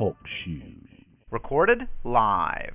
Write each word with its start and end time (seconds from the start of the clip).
Talk 0.00 0.16
shoes. 0.42 0.88
Recorded 1.30 1.80
live. 2.04 2.72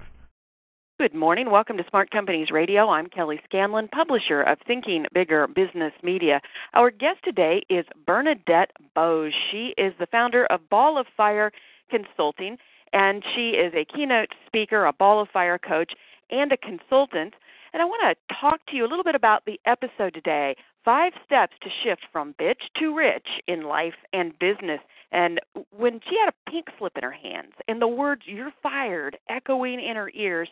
Good 1.00 1.16
morning. 1.16 1.50
Welcome 1.50 1.76
to 1.78 1.84
Smart 1.90 2.12
Companies 2.12 2.52
Radio. 2.52 2.88
I'm 2.90 3.08
Kelly 3.08 3.42
Scanlon, 3.46 3.88
publisher 3.88 4.44
of 4.44 4.60
Thinking 4.68 5.08
Bigger 5.12 5.48
Business 5.48 5.92
Media. 6.04 6.40
Our 6.76 6.92
guest 6.92 7.24
today 7.24 7.64
is 7.68 7.84
Bernadette 8.06 8.70
Boas. 8.94 9.34
She 9.50 9.74
is 9.76 9.92
the 9.98 10.06
founder 10.06 10.46
of 10.46 10.70
Ball 10.70 11.00
of 11.00 11.08
Fire 11.18 11.52
Consulting, 11.90 12.58
and 12.94 13.24
she 13.34 13.54
is 13.54 13.74
a 13.74 13.92
keynote 13.92 14.30
speaker, 14.46 14.86
a 14.86 14.94
Ball 14.94 15.20
of 15.20 15.30
Fire 15.30 15.58
coach, 15.58 15.94
and 16.30 16.52
a 16.52 16.58
consultant. 16.58 17.34
And 17.74 17.82
I 17.82 17.86
want 17.86 18.04
to 18.04 18.36
talk 18.40 18.60
to 18.68 18.76
you 18.76 18.86
a 18.86 18.88
little 18.88 19.04
bit 19.04 19.16
about 19.16 19.46
the 19.46 19.60
episode 19.66 20.14
today 20.14 20.56
Five 20.84 21.14
Steps 21.26 21.56
to 21.64 21.70
Shift 21.84 22.04
from 22.12 22.36
Bitch 22.40 22.70
to 22.80 22.96
Rich 22.96 23.42
in 23.48 23.64
Life 23.64 23.96
and 24.14 24.38
Business. 24.38 24.80
And 25.12 25.40
when 25.76 26.00
she 26.10 26.18
had 26.20 26.30
a 26.30 26.50
pink 26.50 26.68
slip 26.78 26.94
in 26.98 27.04
her 27.04 27.12
hands 27.12 27.54
and 27.68 27.82
the 27.82 27.88
words, 27.88 28.24
You're 28.26 28.54
fired, 28.62 29.18
echoing 29.30 29.80
in 29.80 29.96
her 29.96 30.12
ears, 30.14 30.50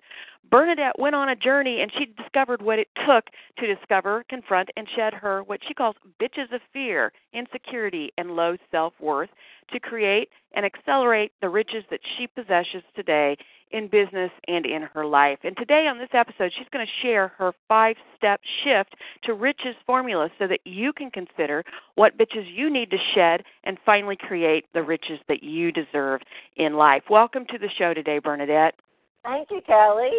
Bernadette 0.49 0.99
went 0.99 1.15
on 1.15 1.29
a 1.29 1.35
journey 1.35 1.81
and 1.81 1.91
she 1.97 2.05
discovered 2.21 2.61
what 2.61 2.79
it 2.79 2.87
took 3.07 3.25
to 3.59 3.75
discover, 3.75 4.23
confront, 4.29 4.69
and 4.77 4.87
shed 4.95 5.13
her 5.13 5.43
what 5.43 5.59
she 5.67 5.73
calls 5.73 5.95
bitches 6.21 6.53
of 6.53 6.61
fear, 6.71 7.11
insecurity, 7.33 8.11
and 8.17 8.35
low 8.35 8.57
self 8.71 8.93
worth 8.99 9.29
to 9.71 9.79
create 9.79 10.29
and 10.53 10.65
accelerate 10.65 11.31
the 11.41 11.49
riches 11.49 11.83
that 11.89 11.99
she 12.17 12.27
possesses 12.27 12.83
today 12.95 13.37
in 13.73 13.87
business 13.87 14.31
and 14.47 14.65
in 14.65 14.83
her 14.93 15.05
life. 15.05 15.39
And 15.43 15.57
today 15.57 15.87
on 15.87 15.97
this 15.97 16.09
episode, 16.13 16.51
she's 16.57 16.67
going 16.71 16.85
to 16.85 17.05
share 17.05 17.29
her 17.39 17.53
five 17.67 17.95
step 18.15 18.39
shift 18.63 18.95
to 19.23 19.33
riches 19.33 19.75
formula 19.85 20.29
so 20.37 20.47
that 20.47 20.59
you 20.63 20.93
can 20.93 21.09
consider 21.09 21.63
what 21.95 22.17
bitches 22.17 22.45
you 22.53 22.71
need 22.71 22.91
to 22.91 22.97
shed 23.15 23.43
and 23.63 23.77
finally 23.85 24.15
create 24.15 24.65
the 24.73 24.83
riches 24.83 25.19
that 25.27 25.43
you 25.43 25.71
deserve 25.71 26.21
in 26.55 26.75
life. 26.75 27.03
Welcome 27.09 27.45
to 27.49 27.57
the 27.57 27.69
show 27.77 27.93
today, 27.93 28.19
Bernadette. 28.19 28.75
Thank 29.23 29.49
you, 29.49 29.61
Kelly. 29.65 30.11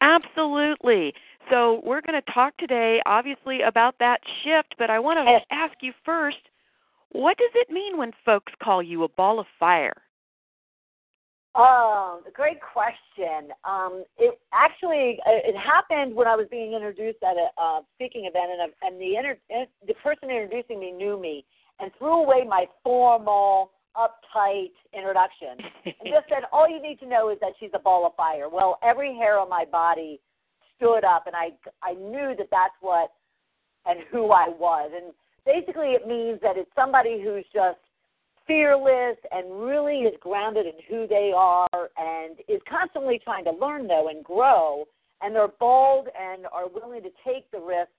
Absolutely. 0.00 1.12
So, 1.50 1.82
we're 1.84 2.00
going 2.00 2.20
to 2.20 2.32
talk 2.32 2.56
today, 2.56 3.00
obviously, 3.04 3.60
about 3.62 3.96
that 3.98 4.20
shift, 4.42 4.76
but 4.78 4.90
I 4.90 4.98
want 4.98 5.18
to 5.18 5.54
ask 5.54 5.74
you 5.82 5.92
first 6.04 6.38
what 7.14 7.38
does 7.38 7.50
it 7.54 7.70
mean 7.70 7.96
when 7.96 8.10
folks 8.24 8.52
call 8.62 8.82
you 8.82 9.04
a 9.04 9.08
ball 9.08 9.38
of 9.38 9.46
fire? 9.58 9.94
Oh, 11.54 12.20
great 12.34 12.58
question. 12.60 13.52
Um, 13.64 14.02
it 14.18 14.36
actually 14.52 15.20
uh, 15.24 15.38
it 15.44 15.54
happened 15.56 16.14
when 16.14 16.26
I 16.26 16.34
was 16.34 16.48
being 16.50 16.74
introduced 16.74 17.22
at 17.22 17.36
a 17.36 17.48
uh, 17.56 17.80
speaking 17.94 18.24
event, 18.24 18.50
and, 18.50 18.72
and 18.82 19.00
the 19.00 19.16
inter- 19.16 19.66
the 19.86 19.94
person 20.02 20.30
introducing 20.30 20.80
me 20.80 20.90
knew 20.90 21.18
me 21.18 21.44
and 21.78 21.92
threw 21.98 22.24
away 22.24 22.44
my 22.48 22.66
formal, 22.82 23.70
uptight 23.96 24.72
introduction 24.92 25.56
and 25.84 26.10
just 26.12 26.28
said, 26.28 26.42
"All 26.52 26.68
you 26.68 26.82
need 26.82 26.98
to 26.98 27.06
know 27.06 27.30
is 27.30 27.38
that 27.40 27.52
she's 27.60 27.70
a 27.74 27.78
ball 27.78 28.04
of 28.04 28.16
fire." 28.16 28.48
Well, 28.48 28.80
every 28.82 29.14
hair 29.14 29.38
on 29.38 29.48
my 29.48 29.64
body 29.64 30.18
stood 30.76 31.04
up, 31.04 31.28
and 31.28 31.36
I 31.36 31.52
I 31.84 31.94
knew 31.94 32.34
that 32.36 32.48
that's 32.50 32.74
what 32.80 33.12
and 33.86 34.00
who 34.10 34.32
I 34.32 34.48
was, 34.48 34.90
and 34.92 35.12
basically 35.46 35.92
it 35.92 36.06
means 36.06 36.40
that 36.42 36.56
it's 36.56 36.70
somebody 36.74 37.22
who's 37.22 37.44
just 37.52 37.78
fearless 38.46 39.16
and 39.30 39.64
really 39.64 40.00
is 40.00 40.14
grounded 40.20 40.66
in 40.66 40.74
who 40.88 41.06
they 41.06 41.32
are 41.34 41.90
and 41.96 42.38
is 42.48 42.60
constantly 42.68 43.20
trying 43.24 43.44
to 43.44 43.52
learn 43.52 43.86
though 43.86 44.08
and 44.08 44.24
grow 44.24 44.84
and 45.22 45.34
they're 45.34 45.48
bold 45.48 46.08
and 46.18 46.46
are 46.52 46.68
willing 46.68 47.02
to 47.02 47.10
take 47.24 47.50
the 47.50 47.58
risk 47.58 47.90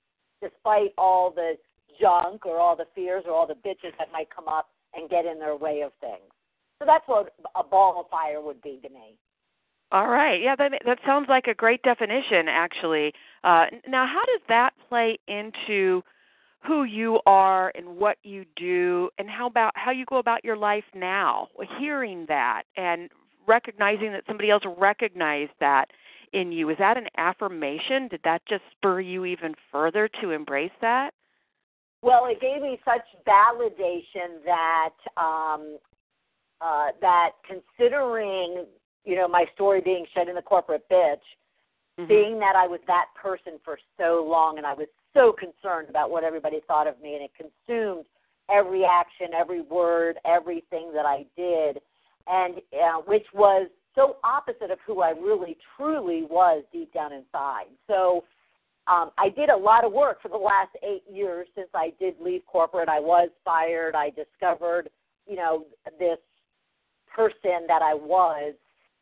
despite 0.41 0.93
all 0.97 1.31
the 1.31 1.53
junk 1.99 2.45
or 2.45 2.59
all 2.59 2.75
the 2.75 2.85
fears 2.93 3.23
or 3.25 3.33
all 3.33 3.47
the 3.47 3.53
bitches 3.53 3.97
that 3.97 4.11
might 4.11 4.27
come 4.33 4.47
up 4.47 4.69
and 4.93 5.09
get 5.09 5.25
in 5.25 5.39
their 5.39 5.55
way 5.55 5.81
of 5.81 5.91
things. 5.99 6.31
So 6.79 6.85
that's 6.85 7.07
what 7.07 7.33
a 7.55 7.63
ball 7.63 8.01
of 8.01 8.09
fire 8.09 8.41
would 8.41 8.61
be 8.61 8.79
to 8.83 8.89
me. 8.89 9.15
All 9.91 10.07
right. 10.07 10.41
Yeah, 10.41 10.55
that 10.57 10.71
that 10.85 10.97
sounds 11.05 11.27
like 11.29 11.47
a 11.47 11.53
great 11.53 11.81
definition 11.83 12.47
actually. 12.47 13.13
Uh, 13.43 13.65
now 13.87 14.05
how 14.05 14.25
does 14.25 14.41
that 14.49 14.71
play 14.89 15.17
into 15.27 16.01
who 16.65 16.83
you 16.83 17.19
are 17.25 17.71
and 17.75 17.97
what 17.97 18.17
you 18.23 18.45
do 18.55 19.09
and 19.17 19.29
how 19.29 19.47
about 19.47 19.71
how 19.75 19.91
you 19.91 20.05
go 20.05 20.17
about 20.17 20.43
your 20.43 20.57
life 20.57 20.83
now 20.93 21.47
hearing 21.79 22.25
that 22.27 22.63
and 22.77 23.09
recognizing 23.47 24.11
that 24.11 24.23
somebody 24.27 24.49
else 24.49 24.63
recognized 24.77 25.51
that 25.59 25.85
in 26.33 26.51
you. 26.51 26.69
Is 26.69 26.77
that 26.79 26.97
an 26.97 27.07
affirmation? 27.17 28.07
Did 28.09 28.21
that 28.23 28.41
just 28.47 28.63
spur 28.71 28.99
you 28.99 29.25
even 29.25 29.53
further 29.71 30.09
to 30.21 30.31
embrace 30.31 30.71
that? 30.81 31.11
Well 32.01 32.27
it 32.27 32.41
gave 32.41 32.61
me 32.61 32.79
such 32.85 33.05
validation 33.27 34.43
that 34.45 34.93
um 35.17 35.77
uh 36.61 36.87
that 37.01 37.31
considering 37.47 38.65
you 39.03 39.15
know 39.15 39.27
my 39.27 39.45
story 39.53 39.81
being 39.81 40.05
shed 40.13 40.27
in 40.27 40.35
the 40.35 40.41
corporate 40.41 40.83
bitch 40.91 41.17
mm-hmm. 41.99 42.07
being 42.07 42.39
that 42.39 42.55
I 42.55 42.67
was 42.67 42.79
that 42.87 43.05
person 43.21 43.59
for 43.63 43.77
so 43.97 44.25
long 44.27 44.57
and 44.57 44.65
I 44.65 44.73
was 44.73 44.87
so 45.15 45.33
concerned 45.33 45.89
about 45.89 46.11
what 46.11 46.23
everybody 46.23 46.59
thought 46.67 46.85
of 46.85 47.01
me, 47.01 47.15
and 47.15 47.23
it 47.23 47.31
consumed 47.35 48.05
every 48.49 48.83
action, 48.85 49.27
every 49.35 49.61
word, 49.61 50.17
everything 50.25 50.91
that 50.93 51.05
I 51.05 51.25
did, 51.35 51.81
and 52.27 52.55
uh, 52.73 53.01
which 53.07 53.25
was 53.33 53.67
so 53.95 54.17
opposite 54.23 54.69
of 54.69 54.77
who 54.85 55.01
I 55.01 55.11
really 55.11 55.57
truly 55.75 56.23
was 56.29 56.63
deep 56.71 56.93
down 56.93 57.13
inside. 57.13 57.67
So 57.87 58.25
um, 58.87 59.11
I 59.17 59.29
did 59.29 59.49
a 59.49 59.57
lot 59.57 59.85
of 59.85 59.93
work 59.93 60.21
for 60.21 60.27
the 60.27 60.37
last 60.37 60.71
eight 60.83 61.03
years 61.11 61.47
since 61.55 61.69
I 61.73 61.93
did 61.99 62.15
leave 62.19 62.41
corporate. 62.45 62.89
I 62.89 62.99
was 62.99 63.29
fired. 63.43 63.95
I 63.95 64.11
discovered, 64.11 64.89
you 65.25 65.37
know, 65.37 65.65
this 65.97 66.19
person 67.15 67.65
that 67.67 67.81
I 67.81 67.93
was, 67.93 68.53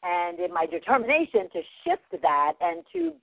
and 0.03 0.39
in 0.39 0.53
my 0.53 0.67
determination 0.67 1.49
to 1.51 1.61
shift 1.83 2.21
that 2.21 2.53
and 2.61 2.83
to 2.93 3.13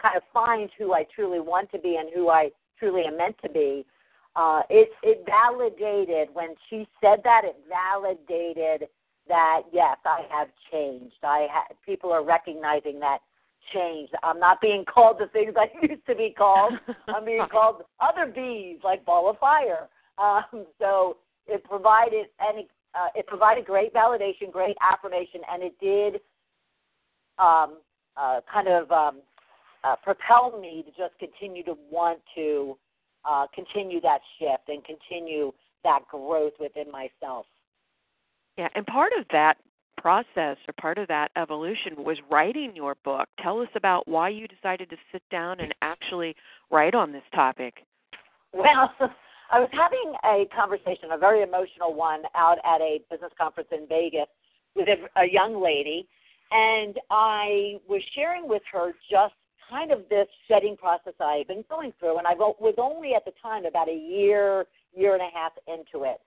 kind 0.00 0.16
of 0.16 0.22
find 0.32 0.70
who 0.78 0.92
I 0.92 1.04
truly 1.14 1.40
want 1.40 1.70
to 1.72 1.78
be 1.78 1.96
and 1.96 2.08
who 2.14 2.28
I 2.30 2.50
truly 2.78 3.02
am 3.06 3.16
meant 3.16 3.36
to 3.42 3.50
be. 3.50 3.84
Uh, 4.36 4.62
it 4.70 4.90
it 5.02 5.24
validated 5.26 6.28
when 6.32 6.54
she 6.68 6.86
said 7.00 7.20
that. 7.24 7.42
It 7.44 7.56
validated 7.68 8.88
that 9.28 9.62
yes, 9.72 9.96
I 10.04 10.22
have 10.30 10.48
changed. 10.70 11.16
I 11.22 11.48
ha- 11.50 11.74
people 11.84 12.12
are 12.12 12.24
recognizing 12.24 13.00
that 13.00 13.18
change. 13.72 14.08
I'm 14.22 14.38
not 14.38 14.60
being 14.60 14.84
called 14.84 15.18
the 15.18 15.26
things 15.26 15.54
I 15.56 15.66
used 15.86 16.06
to 16.06 16.14
be 16.14 16.34
called. 16.36 16.74
I'm 17.08 17.24
being 17.24 17.46
called 17.50 17.82
other 18.00 18.26
bees, 18.26 18.78
like 18.84 19.04
ball 19.04 19.30
of 19.30 19.38
fire. 19.38 19.88
Um, 20.18 20.66
so 20.78 21.16
it 21.46 21.64
provided 21.64 22.26
and 22.38 22.64
uh, 22.94 23.08
it 23.14 23.26
provided 23.26 23.64
great 23.64 23.94
validation, 23.94 24.50
great 24.52 24.76
affirmation, 24.80 25.40
and 25.50 25.62
it 25.62 25.74
did 25.80 26.20
um, 27.38 27.78
uh, 28.16 28.40
kind 28.52 28.68
of 28.68 28.90
um, 28.90 29.20
uh, 29.84 29.96
propel 30.02 30.58
me 30.60 30.84
to 30.84 30.90
just 30.90 31.18
continue 31.18 31.64
to 31.64 31.74
want 31.90 32.20
to 32.34 32.76
uh, 33.24 33.46
continue 33.54 34.00
that 34.00 34.20
shift 34.38 34.68
and 34.68 34.82
continue 34.84 35.52
that 35.84 36.00
growth 36.10 36.52
within 36.60 36.90
myself. 36.90 37.46
Yeah, 38.58 38.68
and 38.74 38.86
part 38.86 39.12
of 39.18 39.24
that 39.32 39.56
process 39.96 40.56
or 40.66 40.72
part 40.80 40.98
of 40.98 41.08
that 41.08 41.30
evolution 41.36 41.94
was 41.98 42.16
writing 42.30 42.72
your 42.74 42.94
book. 43.04 43.28
Tell 43.42 43.60
us 43.60 43.68
about 43.74 44.08
why 44.08 44.30
you 44.30 44.48
decided 44.48 44.90
to 44.90 44.96
sit 45.12 45.22
down 45.30 45.60
and 45.60 45.74
actually 45.82 46.34
write 46.70 46.94
on 46.94 47.12
this 47.12 47.22
topic. 47.34 47.84
Well, 48.52 48.92
I 49.50 49.60
was 49.60 49.68
having 49.72 50.14
a 50.24 50.46
conversation, 50.54 51.10
a 51.12 51.18
very 51.18 51.42
emotional 51.42 51.92
one, 51.94 52.22
out 52.34 52.58
at 52.64 52.80
a 52.80 53.00
business 53.10 53.32
conference 53.38 53.68
in 53.72 53.86
Vegas 53.88 54.28
with 54.74 54.88
a, 54.88 55.20
a 55.20 55.26
young 55.30 55.62
lady, 55.62 56.06
and 56.50 56.96
I 57.10 57.78
was 57.88 58.00
sharing 58.14 58.48
with 58.48 58.62
her 58.72 58.92
just 59.10 59.34
kind 59.70 59.92
of 59.92 60.00
this 60.10 60.26
shedding 60.48 60.76
process 60.76 61.14
I've 61.20 61.48
been 61.48 61.64
going 61.70 61.92
through, 61.98 62.18
and 62.18 62.26
I 62.26 62.34
was 62.34 62.74
only 62.78 63.14
at 63.14 63.24
the 63.24 63.32
time 63.40 63.64
about 63.64 63.88
a 63.88 63.94
year, 63.94 64.66
year 64.94 65.14
and 65.14 65.22
a 65.22 65.30
half 65.32 65.52
into 65.66 66.04
it. 66.04 66.20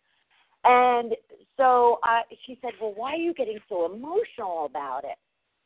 And 0.64 1.14
so 1.58 2.00
I, 2.04 2.22
she 2.46 2.58
said, 2.62 2.72
"Well, 2.82 2.94
why 2.96 3.14
are 3.14 3.18
you 3.18 3.34
getting 3.34 3.60
so 3.68 3.86
emotional 3.86 4.66
about 4.66 5.04
it?" 5.04 5.18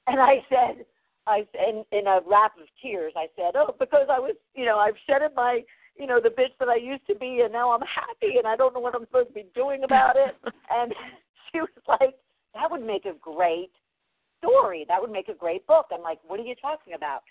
And 0.07 0.19
I 0.19 0.43
said, 0.49 0.85
"I 1.27 1.45
in, 1.67 1.85
in 1.91 2.07
a 2.07 2.19
wrap 2.27 2.57
of 2.57 2.67
tears, 2.81 3.13
I 3.15 3.27
said, 3.35 3.55
"Oh, 3.55 3.75
because 3.79 4.07
I 4.09 4.19
was, 4.19 4.35
you 4.55 4.65
know, 4.65 4.79
I've 4.79 4.95
shedded 5.05 5.31
my, 5.35 5.61
you 5.95 6.07
know, 6.07 6.19
the 6.19 6.29
bitch 6.29 6.57
that 6.59 6.69
I 6.69 6.77
used 6.77 7.05
to 7.07 7.15
be, 7.15 7.41
and 7.43 7.53
now 7.53 7.71
I'm 7.71 7.81
happy, 7.81 8.37
and 8.37 8.47
I 8.47 8.55
don't 8.55 8.73
know 8.73 8.79
what 8.79 8.95
I'm 8.95 9.05
supposed 9.05 9.29
to 9.29 9.33
be 9.33 9.45
doing 9.53 9.83
about 9.83 10.15
it. 10.15 10.35
and 10.71 10.93
she 11.51 11.59
was 11.59 11.69
like, 11.87 12.15
that 12.55 12.71
would 12.71 12.83
make 12.83 13.05
a 13.05 13.13
great 13.21 13.71
story. 14.39 14.85
That 14.87 15.01
would 15.01 15.11
make 15.11 15.29
a 15.29 15.33
great 15.33 15.65
book. 15.67 15.87
I'm 15.91 16.01
like, 16.01 16.19
what 16.25 16.39
are 16.39 16.43
you 16.43 16.55
talking 16.55 16.93
about? 16.93 17.21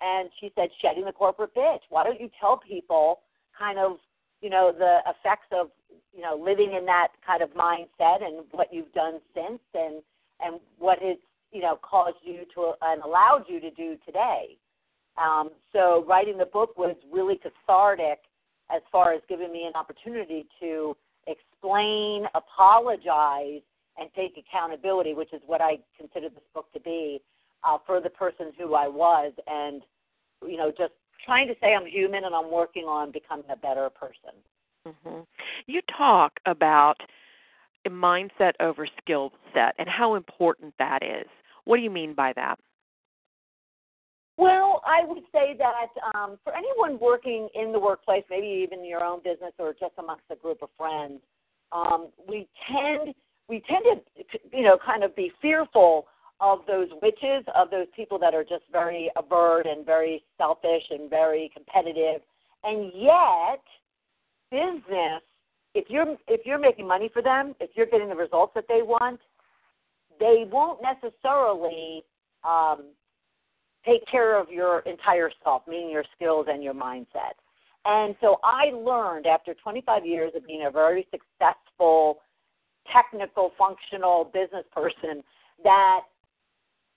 And 0.00 0.30
she 0.40 0.50
said, 0.54 0.68
shedding 0.80 1.04
the 1.04 1.12
corporate 1.12 1.54
bitch. 1.54 1.80
Why 1.90 2.04
don't 2.04 2.20
you 2.20 2.30
tell 2.40 2.56
people 2.56 3.20
kind 3.58 3.78
of, 3.78 3.98
you 4.40 4.48
know, 4.48 4.72
the 4.76 4.98
effects 5.06 5.48
of, 5.52 5.68
you 6.14 6.22
know, 6.22 6.40
living 6.42 6.74
in 6.74 6.86
that 6.86 7.08
kind 7.26 7.42
of 7.42 7.50
mindset 7.50 8.22
and 8.22 8.44
what 8.52 8.72
you've 8.72 8.92
done 8.92 9.20
since 9.34 9.60
and 9.74 10.02
and 10.42 10.58
what 10.78 10.98
it's, 11.02 11.20
you 11.52 11.60
know, 11.60 11.78
caused 11.82 12.16
you 12.22 12.44
to 12.54 12.72
and 12.82 13.02
allowed 13.02 13.44
you 13.46 13.60
to 13.60 13.70
do 13.70 13.96
today. 14.06 14.56
Um, 15.18 15.50
so 15.72 16.04
writing 16.08 16.38
the 16.38 16.46
book 16.46 16.78
was 16.78 16.96
really 17.12 17.36
cathartic 17.36 18.20
as 18.74 18.80
far 18.90 19.12
as 19.12 19.20
giving 19.28 19.52
me 19.52 19.64
an 19.66 19.72
opportunity 19.74 20.46
to 20.60 20.96
explain, 21.26 22.24
apologize, 22.34 23.60
and 23.98 24.08
take 24.16 24.36
accountability, 24.38 25.12
which 25.12 25.32
is 25.34 25.42
what 25.46 25.60
I 25.60 25.78
consider 25.98 26.30
this 26.30 26.44
book 26.54 26.72
to 26.72 26.80
be, 26.80 27.20
uh, 27.64 27.78
for 27.86 28.00
the 28.00 28.10
person 28.10 28.52
who 28.58 28.74
I 28.74 28.88
was, 28.88 29.32
and 29.46 29.82
you 30.46 30.56
know, 30.56 30.70
just 30.70 30.92
trying 31.24 31.48
to 31.48 31.54
say 31.60 31.74
I'm 31.74 31.86
human 31.86 32.24
and 32.24 32.34
I'm 32.34 32.50
working 32.50 32.84
on 32.84 33.12
becoming 33.12 33.46
a 33.50 33.56
better 33.56 33.90
person. 33.90 34.32
Mm-hmm. 34.86 35.20
You 35.66 35.80
talk 35.96 36.32
about 36.46 36.96
mindset 37.88 38.52
over 38.60 38.86
skill 39.02 39.32
set 39.54 39.74
and 39.78 39.88
how 39.88 40.14
important 40.14 40.74
that 40.78 41.02
is. 41.02 41.26
What 41.64 41.76
do 41.76 41.82
you 41.82 41.90
mean 41.90 42.14
by 42.14 42.32
that? 42.36 42.58
Well, 44.36 44.82
I 44.86 45.04
would 45.04 45.22
say 45.32 45.54
that 45.58 45.88
um, 46.14 46.38
for 46.42 46.54
anyone 46.56 46.98
working 46.98 47.48
in 47.54 47.72
the 47.72 47.78
workplace, 47.78 48.24
maybe 48.30 48.46
even 48.46 48.84
your 48.84 49.04
own 49.04 49.20
business 49.22 49.52
or 49.58 49.72
just 49.72 49.92
amongst 49.98 50.24
a 50.30 50.36
group 50.36 50.62
of 50.62 50.70
friends, 50.78 51.20
um, 51.72 52.08
we 52.26 52.48
tend 52.66 53.14
we 53.48 53.62
tend 53.68 53.84
to 53.84 54.38
you 54.56 54.64
know 54.64 54.78
kind 54.84 55.04
of 55.04 55.14
be 55.14 55.30
fearful 55.42 56.06
of 56.40 56.60
those 56.66 56.88
witches, 57.02 57.44
of 57.54 57.70
those 57.70 57.86
people 57.94 58.18
that 58.18 58.34
are 58.34 58.44
just 58.44 58.64
very 58.72 59.10
avert 59.16 59.66
and 59.66 59.84
very 59.84 60.24
selfish 60.38 60.82
and 60.90 61.10
very 61.10 61.50
competitive, 61.54 62.22
and 62.64 62.92
yet 62.94 63.62
business, 64.50 65.22
if 65.74 65.88
you're 65.88 66.16
if 66.28 66.40
you're 66.44 66.58
making 66.58 66.86
money 66.86 67.10
for 67.12 67.22
them, 67.22 67.54
if 67.60 67.70
you're 67.74 67.86
getting 67.86 68.08
the 68.08 68.16
results 68.16 68.52
that 68.54 68.64
they 68.68 68.82
want, 68.82 69.20
they 70.18 70.44
won't 70.50 70.80
necessarily 70.82 72.02
um, 72.44 72.86
take 73.84 74.06
care 74.10 74.38
of 74.38 74.50
your 74.50 74.80
entire 74.80 75.30
self, 75.42 75.62
meaning 75.68 75.90
your 75.90 76.04
skills 76.16 76.46
and 76.50 76.62
your 76.62 76.74
mindset. 76.74 77.36
And 77.84 78.14
so 78.20 78.36
I 78.44 78.74
learned 78.74 79.26
after 79.26 79.54
25 79.54 80.04
years 80.04 80.32
of 80.36 80.46
being 80.46 80.66
a 80.66 80.70
very 80.70 81.06
successful, 81.10 82.18
technical, 82.92 83.52
functional 83.56 84.30
business 84.34 84.64
person 84.74 85.22
that 85.64 86.00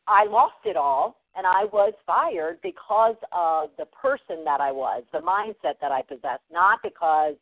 I 0.08 0.26
lost 0.26 0.66
it 0.66 0.76
all 0.76 1.18
and 1.36 1.48
I 1.48 1.66
was 1.66 1.94
fired 2.06 2.60
because 2.62 3.16
of 3.32 3.70
the 3.78 3.86
person 3.86 4.44
that 4.46 4.62
I 4.62 4.72
was, 4.72 5.04
the 5.12 5.20
mindset 5.20 5.80
that 5.82 5.92
I 5.92 6.02
possessed, 6.02 6.44
not 6.52 6.80
because 6.84 7.36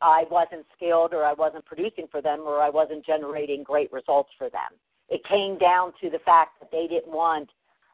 I 0.00 0.24
wasn't 0.30 0.66
skilled 0.76 1.14
or 1.14 1.24
I 1.24 1.32
wasn't 1.32 1.64
producing 1.64 2.06
for 2.10 2.20
them 2.20 2.40
or 2.40 2.60
I 2.60 2.70
wasn't 2.70 3.04
generating 3.04 3.62
great 3.62 3.92
results 3.92 4.30
for 4.36 4.50
them. 4.50 4.76
It 5.08 5.22
came 5.28 5.58
down 5.58 5.92
to 6.02 6.10
the 6.10 6.18
fact 6.24 6.60
that 6.60 6.70
they 6.70 6.86
didn't 6.88 7.12
want 7.12 7.48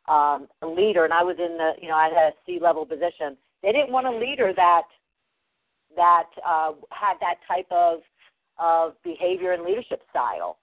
um, 0.09 0.49
a 0.63 0.67
leader, 0.67 1.05
and 1.05 1.13
I 1.13 1.23
was 1.23 1.37
in 1.39 1.57
the, 1.59 1.73
you 1.81 1.89
know, 1.89 1.95
I 1.95 2.09
had 2.09 2.17
a 2.17 2.33
C 2.47 2.59
level 2.61 2.87
position. 2.87 3.37
They 3.63 3.73
didn't 3.73 3.93
want 3.93 4.07
a 4.07 4.17
leader 4.17 4.53
that 4.57 4.83
that 5.97 6.29
uh, 6.47 6.73
had 6.91 7.15
that 7.21 7.37
type 7.47 7.67
of 7.71 8.01
of 8.59 8.93
behavior 9.03 9.53
and 9.53 9.65
leadership 9.65 10.03
style. 10.11 10.59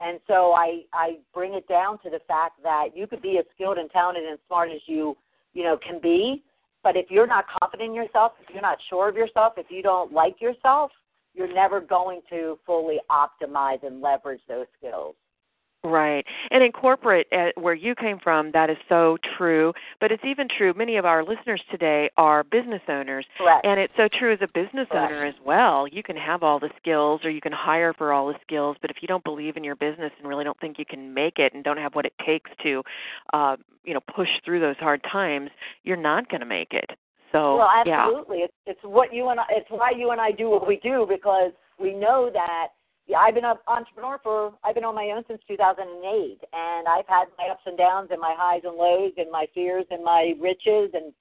And 0.00 0.20
so 0.26 0.52
I 0.52 0.82
I 0.92 1.18
bring 1.34 1.54
it 1.54 1.66
down 1.68 1.98
to 2.00 2.10
the 2.10 2.20
fact 2.28 2.62
that 2.62 2.88
you 2.94 3.06
could 3.06 3.22
be 3.22 3.38
as 3.38 3.44
skilled 3.54 3.78
and 3.78 3.90
talented 3.90 4.24
and 4.24 4.38
smart 4.46 4.70
as 4.70 4.80
you 4.86 5.16
you 5.54 5.64
know 5.64 5.76
can 5.76 6.00
be, 6.00 6.42
but 6.82 6.96
if 6.96 7.06
you're 7.10 7.26
not 7.26 7.46
confident 7.60 7.90
in 7.90 7.94
yourself, 7.94 8.32
if 8.40 8.52
you're 8.52 8.62
not 8.62 8.78
sure 8.88 9.08
of 9.08 9.16
yourself, 9.16 9.54
if 9.56 9.66
you 9.70 9.82
don't 9.82 10.12
like 10.12 10.40
yourself, 10.40 10.90
you're 11.34 11.52
never 11.52 11.80
going 11.80 12.20
to 12.30 12.58
fully 12.64 12.98
optimize 13.10 13.84
and 13.84 14.00
leverage 14.00 14.40
those 14.48 14.66
skills. 14.78 15.14
Right. 15.84 16.24
And 16.50 16.64
in 16.64 16.72
corporate, 16.72 17.28
uh, 17.32 17.50
where 17.60 17.74
you 17.74 17.94
came 17.94 18.18
from, 18.18 18.50
that 18.52 18.68
is 18.68 18.76
so 18.88 19.16
true. 19.36 19.72
But 20.00 20.10
it's 20.10 20.24
even 20.24 20.48
true, 20.48 20.74
many 20.76 20.96
of 20.96 21.04
our 21.04 21.24
listeners 21.24 21.62
today 21.70 22.10
are 22.16 22.42
business 22.42 22.82
owners. 22.88 23.24
Correct. 23.38 23.64
And 23.64 23.78
it's 23.78 23.92
so 23.96 24.08
true 24.18 24.32
as 24.32 24.40
a 24.42 24.48
business 24.48 24.88
Correct. 24.90 25.12
owner 25.12 25.24
as 25.24 25.36
well. 25.44 25.86
You 25.86 26.02
can 26.02 26.16
have 26.16 26.42
all 26.42 26.58
the 26.58 26.70
skills 26.80 27.20
or 27.24 27.30
you 27.30 27.40
can 27.40 27.52
hire 27.52 27.92
for 27.92 28.12
all 28.12 28.26
the 28.26 28.38
skills, 28.42 28.76
but 28.80 28.90
if 28.90 28.96
you 29.00 29.08
don't 29.08 29.22
believe 29.22 29.56
in 29.56 29.62
your 29.62 29.76
business 29.76 30.10
and 30.18 30.28
really 30.28 30.44
don't 30.44 30.58
think 30.58 30.78
you 30.78 30.84
can 30.84 31.14
make 31.14 31.38
it 31.38 31.54
and 31.54 31.62
don't 31.62 31.78
have 31.78 31.94
what 31.94 32.06
it 32.06 32.14
takes 32.26 32.50
to, 32.64 32.82
uh, 33.32 33.56
you 33.84 33.94
know, 33.94 34.00
push 34.14 34.28
through 34.44 34.58
those 34.58 34.76
hard 34.78 35.00
times, 35.10 35.50
you're 35.84 35.96
not 35.96 36.28
going 36.28 36.40
to 36.40 36.46
make 36.46 36.72
it. 36.72 36.90
So, 37.30 37.58
well, 37.58 37.68
yeah. 37.86 38.06
absolutely. 38.06 38.38
It's, 38.38 38.54
it's 38.66 38.80
what 38.82 39.12
you 39.12 39.28
and 39.28 39.38
I, 39.38 39.44
it's 39.50 39.70
why 39.70 39.92
you 39.96 40.10
and 40.10 40.20
I 40.20 40.32
do 40.32 40.50
what 40.50 40.66
we 40.66 40.80
do 40.82 41.06
because 41.08 41.52
we 41.78 41.94
know 41.94 42.30
that 42.32 42.68
yeah, 43.08 43.18
I've 43.18 43.34
been 43.34 43.46
an 43.46 43.56
entrepreneur 43.66 44.20
for 44.22 44.52
I've 44.62 44.74
been 44.74 44.84
on 44.84 44.94
my 44.94 45.10
own 45.16 45.24
since 45.26 45.40
2008, 45.48 46.38
and 46.52 46.86
I've 46.86 47.08
had 47.08 47.24
my 47.38 47.48
ups 47.50 47.62
and 47.64 47.76
downs 47.76 48.08
and 48.12 48.20
my 48.20 48.34
highs 48.36 48.60
and 48.64 48.76
lows 48.76 49.12
and 49.16 49.32
my 49.32 49.46
fears 49.54 49.86
and 49.90 50.04
my 50.04 50.34
riches 50.38 50.90
and 50.92 51.12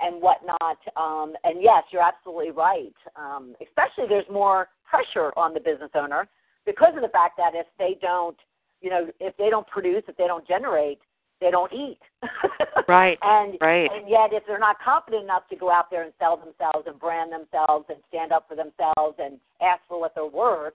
and 0.00 0.20
whatnot. 0.20 0.76
Um, 0.96 1.34
and 1.44 1.62
yes, 1.62 1.84
you're 1.90 2.02
absolutely 2.02 2.50
right. 2.50 2.94
Um, 3.14 3.54
especially 3.62 4.08
there's 4.08 4.28
more 4.30 4.68
pressure 4.84 5.32
on 5.38 5.54
the 5.54 5.60
business 5.60 5.90
owner 5.94 6.28
because 6.66 6.94
of 6.96 7.02
the 7.02 7.08
fact 7.08 7.38
that 7.38 7.52
if 7.54 7.66
they 7.78 7.96
don't, 8.02 8.36
you 8.82 8.90
know, 8.90 9.06
if 9.20 9.34
they 9.38 9.48
don't 9.48 9.66
produce, 9.68 10.02
if 10.08 10.16
they 10.16 10.26
don't 10.26 10.46
generate, 10.46 10.98
they 11.40 11.52
don't 11.52 11.72
eat. 11.72 12.00
right. 12.88 13.18
and 13.22 13.56
right. 13.60 13.88
and 13.92 14.10
yet 14.10 14.32
if 14.32 14.42
they're 14.48 14.58
not 14.58 14.76
confident 14.84 15.22
enough 15.22 15.46
to 15.50 15.56
go 15.56 15.70
out 15.70 15.92
there 15.92 16.02
and 16.02 16.12
sell 16.18 16.36
themselves 16.36 16.88
and 16.88 16.98
brand 16.98 17.30
themselves 17.30 17.86
and 17.88 17.98
stand 18.08 18.32
up 18.32 18.46
for 18.48 18.56
themselves 18.56 19.16
and 19.20 19.38
ask 19.62 19.80
for 19.88 20.00
what 20.00 20.12
they're 20.16 20.26
worth 20.26 20.74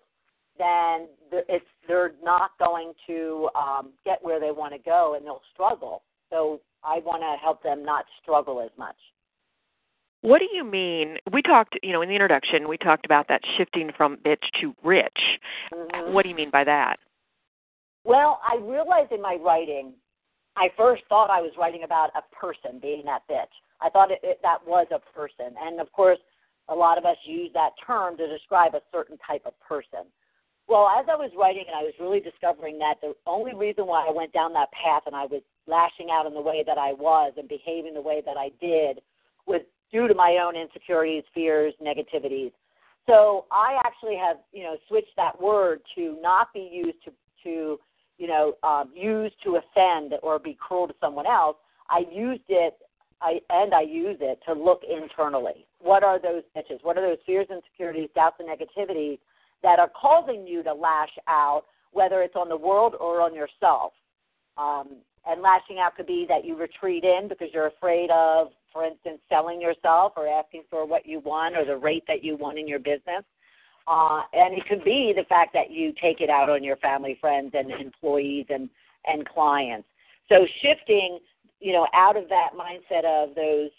then 0.62 1.08
it's 1.50 1.66
they're 1.88 2.13
not 2.24 2.52
going 2.60 2.94
to 3.08 3.50
um, 3.56 3.90
get 4.06 4.19
where 4.22 4.40
they 4.40 4.52
want 4.52 4.74
to 4.74 4.80
go, 4.80 5.16
and 5.18 5.25
they'll 5.25 5.42
struggle. 5.54 6.04
So 6.30 6.62
I 6.84 7.00
want 7.00 7.22
to 7.22 7.42
help 7.42 7.63
them 7.63 7.84
not 7.84 8.06
struggle 8.22 8.62
as 8.62 8.69
much. 8.78 8.96
What 10.22 10.40
do 10.40 10.48
you 10.54 10.63
mean? 10.63 11.18
We 11.34 11.42
talked, 11.42 11.80
you 11.81 11.92
know, 11.92 12.04
in 12.04 12.10
the 12.10 12.13
introduction, 12.13 12.68
we 12.68 12.78
talked 12.78 13.06
about 13.06 13.28
that 13.30 13.42
shifting 13.58 13.90
from 13.98 14.18
bitch 14.18 14.44
to 14.62 14.75
rich. 14.84 15.18
Mm-hmm. 15.74 16.13
What 16.13 16.24
do 16.24 16.30
you 16.30 16.35
mean 16.35 16.52
by 16.52 16.64
that? 16.64 16.97
Well, 18.04 18.40
I 18.47 18.57
realized 18.57 19.12
in 19.12 19.21
my 19.21 19.38
writing, 19.44 19.94
I 20.56 20.69
first 20.78 21.04
thought 21.09 21.31
I 21.31 21.42
was 21.42 21.52
writing 21.57 21.83
about 21.83 22.12
a 22.16 22.21
person 22.35 22.80
being 22.80 23.04
that 23.06 23.24
bitch. 23.30 23.52
I 23.81 23.90
thought 23.90 24.12
it, 24.12 24.19
it, 24.21 24.40
that 24.44 24.59
was 24.66 24.85
a 24.92 25.00
person, 25.18 25.56
and 25.59 25.80
of 25.80 25.92
course, 25.92 26.19
a 26.69 26.76
lot 26.76 27.00
of 27.00 27.06
us 27.06 27.18
use 27.26 27.50
that 27.56 27.71
term 27.85 28.16
to 28.18 28.28
describe 28.28 28.76
a 28.76 28.81
certain 28.92 29.18
type 29.26 29.42
of 29.45 29.54
person. 29.59 30.06
Well, 30.71 30.87
as 30.87 31.06
I 31.11 31.18
was 31.18 31.31
writing 31.37 31.66
and 31.68 31.75
I 31.75 31.83
was 31.83 31.92
really 31.99 32.21
discovering 32.21 32.80
that 32.80 32.95
the 33.01 33.13
only 33.28 33.54
reason 33.54 33.87
why 33.87 34.07
I 34.07 34.11
went 34.13 34.31
down 34.31 34.54
that 34.54 34.71
path 34.71 35.04
and 35.06 35.13
I 35.13 35.25
was 35.25 35.42
lashing 35.68 36.07
out 36.09 36.25
in 36.25 36.33
the 36.33 36.40
way 36.40 36.63
that 36.66 36.78
I 36.78 36.94
was 36.94 37.33
and 37.35 37.45
behaving 37.49 37.94
the 37.94 37.99
way 37.99 38.23
that 38.25 38.37
I 38.37 38.51
did 38.61 39.01
was 39.45 39.59
due 39.92 40.07
to 40.07 40.13
my 40.13 40.40
own 40.42 40.56
insecurities, 40.56 41.25
fears, 41.33 41.73
negativities. 41.83 42.54
So 43.06 43.47
I 43.51 43.81
actually 43.83 44.16
have, 44.16 44.37
you 44.54 44.63
know, 44.63 44.78
switched 44.87 45.13
that 45.18 45.42
word 45.42 45.81
to 45.95 46.16
not 46.21 46.54
be 46.54 46.69
used 46.71 47.04
to, 47.04 47.11
to 47.44 47.78
you 48.18 48.28
know, 48.28 48.54
um, 48.63 48.92
used 48.95 49.35
to 49.44 49.59
offend 49.59 50.13
or 50.23 50.40
be 50.40 50.57
cruel 50.57 50.87
to 50.87 50.95
someone 51.01 51.28
else. 51.28 51.57
I 51.90 52.06
used 52.09 52.47
it, 52.47 52.78
I, 53.21 53.42
and 53.49 53.73
I 53.73 53.81
use 53.81 54.19
it 54.21 54.40
to 54.47 54.54
look 54.54 54.83
internally. 54.90 55.66
What 55.81 56.06
are 56.06 56.18
those 56.18 56.44
bitches? 56.56 56.81
What 56.81 56.97
are 56.97 57.06
those 57.06 57.19
fears, 57.25 57.47
insecurities, 57.51 58.07
doubts, 58.16 58.37
and 58.40 58.47
negativities 58.47 59.19
that 59.63 59.80
are 59.80 59.89
causing 59.89 60.47
you 60.47 60.63
to 60.63 60.73
lash 60.73 61.11
out, 61.27 61.63
whether 61.91 62.21
it's 62.21 62.35
on 62.35 62.49
the 62.49 62.57
world 62.57 62.95
or 62.99 63.21
on 63.21 63.35
yourself. 63.35 63.94
Um, 64.57 64.97
and 65.27 65.41
lashing 65.41 65.80
out 65.80 65.95
could 65.95 66.07
be 66.07 66.25
that 66.30 66.45
you 66.45 66.56
retreat 66.56 67.03
in 67.03 67.27
because 67.27 67.49
you're 67.53 67.68
afraid 67.68 68.09
of, 68.09 68.47
for 68.73 68.85
instance, 68.85 69.19
selling 69.30 69.61
yourself 69.61 70.13
or 70.15 70.27
asking 70.27 70.63
for 70.69 70.85
what 70.85 71.06
you 71.06 71.19
want 71.19 71.56
or 71.56 71.65
the 71.65 71.77
rate 71.77 72.03
that 72.07 72.23
you 72.23 72.35
want 72.35 72.57
in 72.57 72.68
your 72.68 72.80
business. 72.80 73.23
Uh, 73.87 74.21
and 74.33 74.57
it 74.57 74.65
could 74.68 74.83
be 74.83 75.13
the 75.15 75.25
fact 75.25 75.53
that 75.53 75.71
you 75.71 75.94
take 76.01 76.21
it 76.21 76.30
out 76.30 76.49
on 76.49 76.63
your 76.63 76.77
family, 76.77 77.18
friends, 77.19 77.51
and 77.53 77.71
employees 77.71 78.45
and, 78.49 78.69
and 79.06 79.27
clients. 79.27 79.87
So 80.30 80.45
shifting, 80.61 81.19
you 81.59 81.73
know, 81.73 81.87
out 81.94 82.15
of 82.15 82.30
that 82.30 82.51
mindset 82.56 83.06
of 83.06 83.35
those 83.35 83.69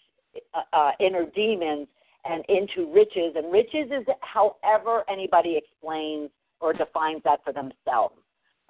uh, 0.55 0.77
uh, 0.77 0.91
inner 1.01 1.27
demons 1.35 1.89
and 2.25 2.45
into 2.49 2.93
riches. 2.93 3.35
And 3.37 3.53
riches 3.53 3.91
is 3.91 4.07
however 4.21 5.05
anybody 5.09 5.57
explains 5.57 6.31
or 6.61 6.73
defines 6.73 7.23
that 7.25 7.41
for 7.45 7.53
themselves. 7.53 8.17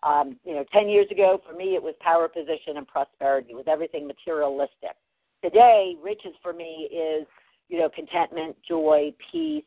Um, 0.03 0.37
you 0.45 0.55
know, 0.55 0.65
10 0.73 0.89
years 0.89 1.07
ago, 1.11 1.41
for 1.47 1.55
me, 1.55 1.75
it 1.75 1.83
was 1.83 1.95
power, 2.01 2.29
position, 2.29 2.77
and 2.77 2.89
prosperity. 2.89 3.51
It 3.51 3.57
was 3.57 3.67
everything 3.69 4.07
materialistic. 4.07 4.97
Today, 5.45 5.95
riches 6.03 6.33
for 6.43 6.53
me 6.53 6.89
is, 6.93 7.27
you 7.69 7.79
know, 7.79 7.89
contentment, 7.89 8.57
joy, 8.67 9.13
peace, 9.31 9.65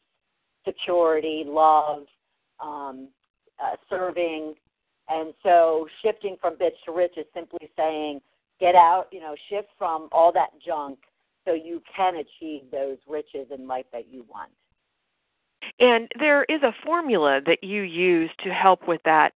security, 0.66 1.44
love, 1.46 2.04
um, 2.60 3.08
uh, 3.64 3.76
serving. 3.90 4.56
And 5.08 5.34
so 5.44 5.88
shifting 6.04 6.36
from 6.42 6.56
bitch 6.56 6.76
to 6.86 6.92
rich 6.92 7.14
is 7.18 7.26
simply 7.34 7.70
saying, 7.78 8.20
get 8.60 8.76
out, 8.76 9.08
you 9.12 9.20
know, 9.20 9.36
shift 9.50 9.70
from 9.78 10.10
all 10.12 10.32
that 10.34 10.50
junk 10.66 11.00
so 11.46 11.54
you 11.54 11.82
can 11.96 12.16
achieve 12.16 12.64
those 12.72 12.98
riches 13.08 13.48
in 13.56 13.68
life 13.68 13.86
that 13.94 14.08
you 14.10 14.26
want. 14.30 14.52
And 15.80 16.10
there 16.20 16.44
is 16.46 16.62
a 16.64 16.74
formula 16.86 17.42
that 17.46 17.64
you 17.64 17.82
use 17.82 18.30
to 18.44 18.54
help 18.54 18.88
with 18.88 19.02
that 19.04 19.34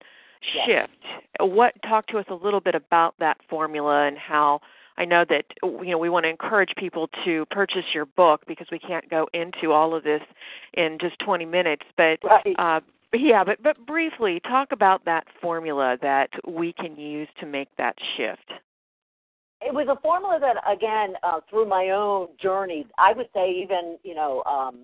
Yes. 0.53 0.65
shift. 0.65 1.05
What 1.39 1.73
talk 1.81 2.07
to 2.07 2.19
us 2.19 2.25
a 2.29 2.35
little 2.35 2.59
bit 2.59 2.75
about 2.75 3.15
that 3.19 3.37
formula 3.49 4.05
and 4.07 4.17
how 4.17 4.61
I 4.97 5.05
know 5.05 5.25
that 5.25 5.45
you 5.63 5.91
know 5.91 5.97
we 5.97 6.09
want 6.09 6.23
to 6.25 6.29
encourage 6.29 6.73
people 6.75 7.09
to 7.25 7.45
purchase 7.47 7.93
your 7.93 8.05
book 8.05 8.45
because 8.47 8.67
we 8.71 8.79
can't 8.79 9.09
go 9.09 9.27
into 9.33 9.71
all 9.71 9.95
of 9.95 10.03
this 10.03 10.21
in 10.73 10.97
just 10.99 11.17
20 11.19 11.45
minutes, 11.45 11.85
but 11.95 12.19
Right. 12.23 12.55
uh 12.59 12.81
yeah, 13.13 13.43
but 13.43 13.61
but 13.63 13.83
briefly 13.85 14.39
talk 14.41 14.71
about 14.71 15.05
that 15.05 15.27
formula 15.41 15.97
that 16.01 16.29
we 16.45 16.73
can 16.73 16.95
use 16.97 17.29
to 17.39 17.45
make 17.45 17.69
that 17.77 17.97
shift. 18.15 18.51
It 19.61 19.73
was 19.73 19.87
a 19.89 19.99
formula 20.01 20.39
that 20.39 20.57
again 20.71 21.13
uh, 21.23 21.39
through 21.49 21.67
my 21.67 21.89
own 21.89 22.27
journey 22.41 22.85
i 22.97 23.13
would 23.13 23.27
say 23.33 23.51
even 23.51 23.97
you 24.03 24.15
know 24.15 24.43
um, 24.43 24.81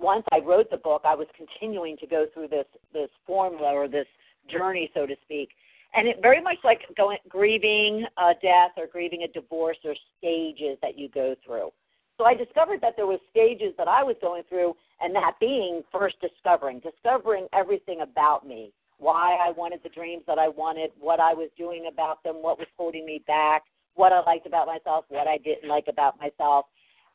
once 0.00 0.24
i 0.32 0.38
wrote 0.38 0.70
the 0.70 0.76
book 0.76 1.02
i 1.04 1.14
was 1.14 1.26
continuing 1.36 1.96
to 1.96 2.06
go 2.06 2.26
through 2.34 2.48
this 2.48 2.66
this 2.92 3.10
formula 3.26 3.72
or 3.72 3.88
this 3.88 4.06
journey 4.48 4.90
so 4.94 5.06
to 5.06 5.14
speak. 5.22 5.50
And 5.92 6.06
it 6.06 6.18
very 6.22 6.40
much 6.40 6.58
like 6.62 6.82
going 6.96 7.18
grieving 7.28 8.06
a 8.16 8.32
death 8.40 8.72
or 8.76 8.86
grieving 8.86 9.24
a 9.24 9.28
divorce 9.28 9.78
or 9.84 9.94
stages 10.18 10.78
that 10.82 10.96
you 10.96 11.08
go 11.08 11.34
through. 11.44 11.70
So 12.16 12.24
i 12.24 12.34
discovered 12.34 12.80
that 12.82 12.94
there 12.96 13.06
was 13.06 13.18
stages 13.30 13.74
that 13.78 13.88
i 13.88 14.02
was 14.02 14.16
going 14.20 14.42
through 14.48 14.76
and 15.00 15.14
that 15.14 15.32
being 15.40 15.82
first 15.90 16.16
discovering 16.20 16.80
discovering 16.80 17.46
everything 17.52 18.02
about 18.02 18.46
me 18.46 18.72
why 19.00 19.36
I 19.36 19.50
wanted 19.50 19.80
the 19.82 19.88
dreams 19.88 20.22
that 20.26 20.38
I 20.38 20.48
wanted, 20.48 20.90
what 21.00 21.20
I 21.20 21.32
was 21.34 21.48
doing 21.56 21.88
about 21.90 22.22
them, 22.22 22.36
what 22.36 22.58
was 22.58 22.68
holding 22.76 23.04
me 23.04 23.22
back, 23.26 23.64
what 23.94 24.12
I 24.12 24.20
liked 24.20 24.46
about 24.46 24.66
myself, 24.66 25.06
what 25.08 25.26
I 25.26 25.38
didn't 25.38 25.68
like 25.68 25.86
about 25.88 26.18
myself, 26.20 26.66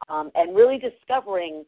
um, 0.09 0.31
and 0.35 0.55
really 0.55 0.79
discovering 0.79 1.63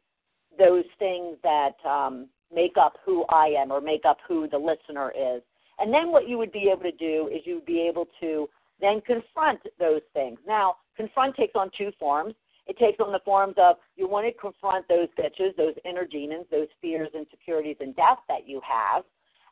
those 0.57 0.85
things 0.97 1.37
that 1.43 1.75
um, 1.85 2.27
make 2.53 2.77
up 2.77 2.97
who 3.05 3.25
I 3.29 3.47
am 3.47 3.71
or 3.71 3.79
make 3.79 4.05
up 4.05 4.17
who 4.27 4.47
the 4.49 4.57
listener 4.57 5.13
is. 5.17 5.41
And 5.79 5.93
then 5.93 6.11
what 6.11 6.27
you 6.27 6.37
would 6.37 6.51
be 6.51 6.69
able 6.71 6.83
to 6.83 6.91
do 6.91 7.29
is 7.31 7.41
you 7.45 7.55
would 7.55 7.65
be 7.65 7.87
able 7.87 8.07
to 8.19 8.49
then 8.81 9.01
confront 9.01 9.59
those 9.79 10.01
things. 10.13 10.39
Now, 10.47 10.77
confront 10.95 11.35
takes 11.35 11.53
on 11.55 11.69
two 11.77 11.91
forms. 11.99 12.33
It 12.65 12.77
takes 12.77 12.99
on 12.99 13.11
the 13.11 13.21
forms 13.23 13.55
of 13.57 13.77
you 13.95 14.07
want 14.07 14.25
to 14.25 14.33
confront 14.33 14.87
those 14.87 15.07
bitches, 15.17 15.55
those 15.55 15.75
inner 15.85 16.05
demons, 16.05 16.45
those 16.51 16.67
fears, 16.81 17.09
insecurities, 17.13 17.77
and 17.79 17.95
doubts 17.95 18.21
that 18.27 18.47
you 18.47 18.61
have. 18.67 19.03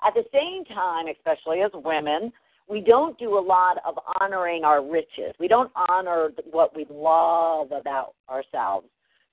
At 0.05 0.13
the 0.13 0.25
same 0.31 0.63
time, 0.65 1.07
especially 1.07 1.62
as 1.62 1.71
women, 1.74 2.31
we 2.67 2.81
don't 2.81 3.17
do 3.17 3.38
a 3.38 3.39
lot 3.39 3.77
of 3.85 3.97
honoring 4.19 4.63
our 4.63 4.83
riches. 4.83 5.33
We 5.39 5.47
don't 5.47 5.71
honor 5.89 6.29
what 6.51 6.75
we 6.75 6.85
love 6.89 7.71
about 7.71 8.13
ourselves. 8.29 8.88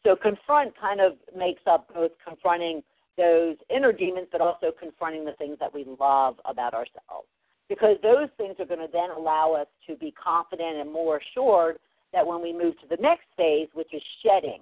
So 0.05 0.17
confront 0.17 0.79
kind 0.79 1.01
of 1.01 1.13
makes 1.37 1.63
up 1.67 1.93
both 1.95 2.13
confronting 2.27 2.83
those 3.17 3.57
inner 3.75 3.93
demons, 3.93 4.29
but 4.33 4.41
also 4.41 4.73
confronting 4.79 5.25
the 5.25 5.33
things 5.33 5.59
that 5.61 5.73
we 5.73 5.85
love 6.01 6.37
about 6.45 6.75
ourselves. 6.75 7.29
Because 7.69 7.97
those 8.03 8.29
things 8.37 8.57
are 8.59 8.67
going 8.67 8.81
to 8.81 8.93
then 8.93 9.11
allow 9.17 9.53
us 9.53 9.67
to 9.87 9.97
be 9.97 10.13
confident 10.13 10.79
and 10.79 10.93
more 10.93 11.21
assured 11.21 11.79
that 12.13 12.27
when 12.27 12.43
we 12.43 12.53
move 12.53 12.79
to 12.81 12.87
the 12.89 13.01
next 13.01 13.25
phase, 13.37 13.69
which 13.75 13.93
is 13.95 14.03
shedding, 14.23 14.61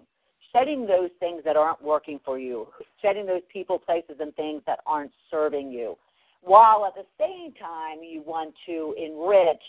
shedding 0.53 0.87
those 0.87 1.11
things 1.19 1.43
that 1.45 1.57
aren't 1.57 1.83
working 1.83 2.21
for 2.25 2.39
you, 2.39 2.67
shedding 3.01 3.27
those 3.27 3.43
people, 3.53 3.79
places, 3.79 4.17
and 4.21 4.35
things 4.37 4.63
that 4.67 4.81
aren't 4.87 5.13
serving 5.31 5.71
you, 5.71 5.97
while 6.43 6.87
at 6.87 6.95
the 6.95 7.07
same 7.19 7.53
time 7.53 7.99
you 8.03 8.23
want 8.23 8.55
to 8.67 8.95
enrich 8.99 9.63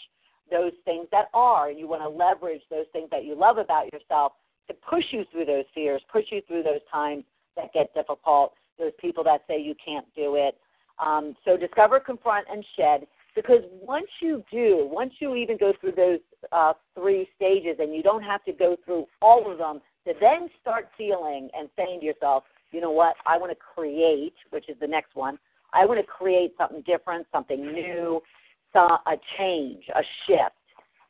those 0.49 0.73
things 0.85 1.07
that 1.11 1.25
are. 1.33 1.69
And 1.69 1.79
you 1.79 1.87
want 1.87 2.01
to 2.01 2.09
leverage 2.09 2.61
those 2.69 2.85
things 2.93 3.09
that 3.11 3.25
you 3.25 3.35
love 3.35 3.57
about 3.57 3.91
yourself 3.93 4.33
to 4.67 4.73
push 4.73 5.05
you 5.11 5.25
through 5.31 5.45
those 5.45 5.65
fears, 5.73 6.01
push 6.11 6.25
you 6.31 6.41
through 6.47 6.63
those 6.63 6.81
times 6.91 7.23
that 7.55 7.73
get 7.73 7.93
difficult, 7.93 8.53
those 8.79 8.91
people 8.99 9.23
that 9.25 9.41
say 9.47 9.61
you 9.61 9.75
can't 9.83 10.05
do 10.15 10.35
it. 10.35 10.57
Um, 10.99 11.35
so 11.45 11.57
discover, 11.57 11.99
confront, 11.99 12.47
and 12.51 12.63
shed. 12.77 13.07
Because 13.33 13.61
once 13.81 14.07
you 14.21 14.43
do, 14.51 14.89
once 14.91 15.13
you 15.19 15.35
even 15.35 15.57
go 15.57 15.73
through 15.79 15.93
those 15.93 16.19
uh, 16.51 16.73
three 16.95 17.29
stages, 17.35 17.77
and 17.79 17.95
you 17.95 18.03
don't 18.03 18.23
have 18.23 18.43
to 18.43 18.51
go 18.51 18.75
through 18.85 19.05
all 19.21 19.49
of 19.49 19.57
them 19.57 19.79
to 20.07 20.13
then 20.19 20.49
start 20.59 20.89
feeling 20.97 21.49
and 21.57 21.69
saying 21.75 21.99
to 21.99 22.05
yourself, 22.05 22.43
you 22.71 22.81
know 22.81 22.91
what, 22.91 23.15
I 23.25 23.37
want 23.37 23.51
to 23.51 23.57
create, 23.57 24.33
which 24.49 24.69
is 24.69 24.75
the 24.79 24.87
next 24.87 25.15
one. 25.15 25.37
I 25.73 25.85
want 25.85 25.99
to 25.99 26.05
create 26.05 26.53
something 26.57 26.83
different, 26.85 27.27
something 27.31 27.61
new, 27.61 28.21
a 28.75 29.15
change, 29.37 29.83
a 29.93 30.01
shift, 30.25 30.55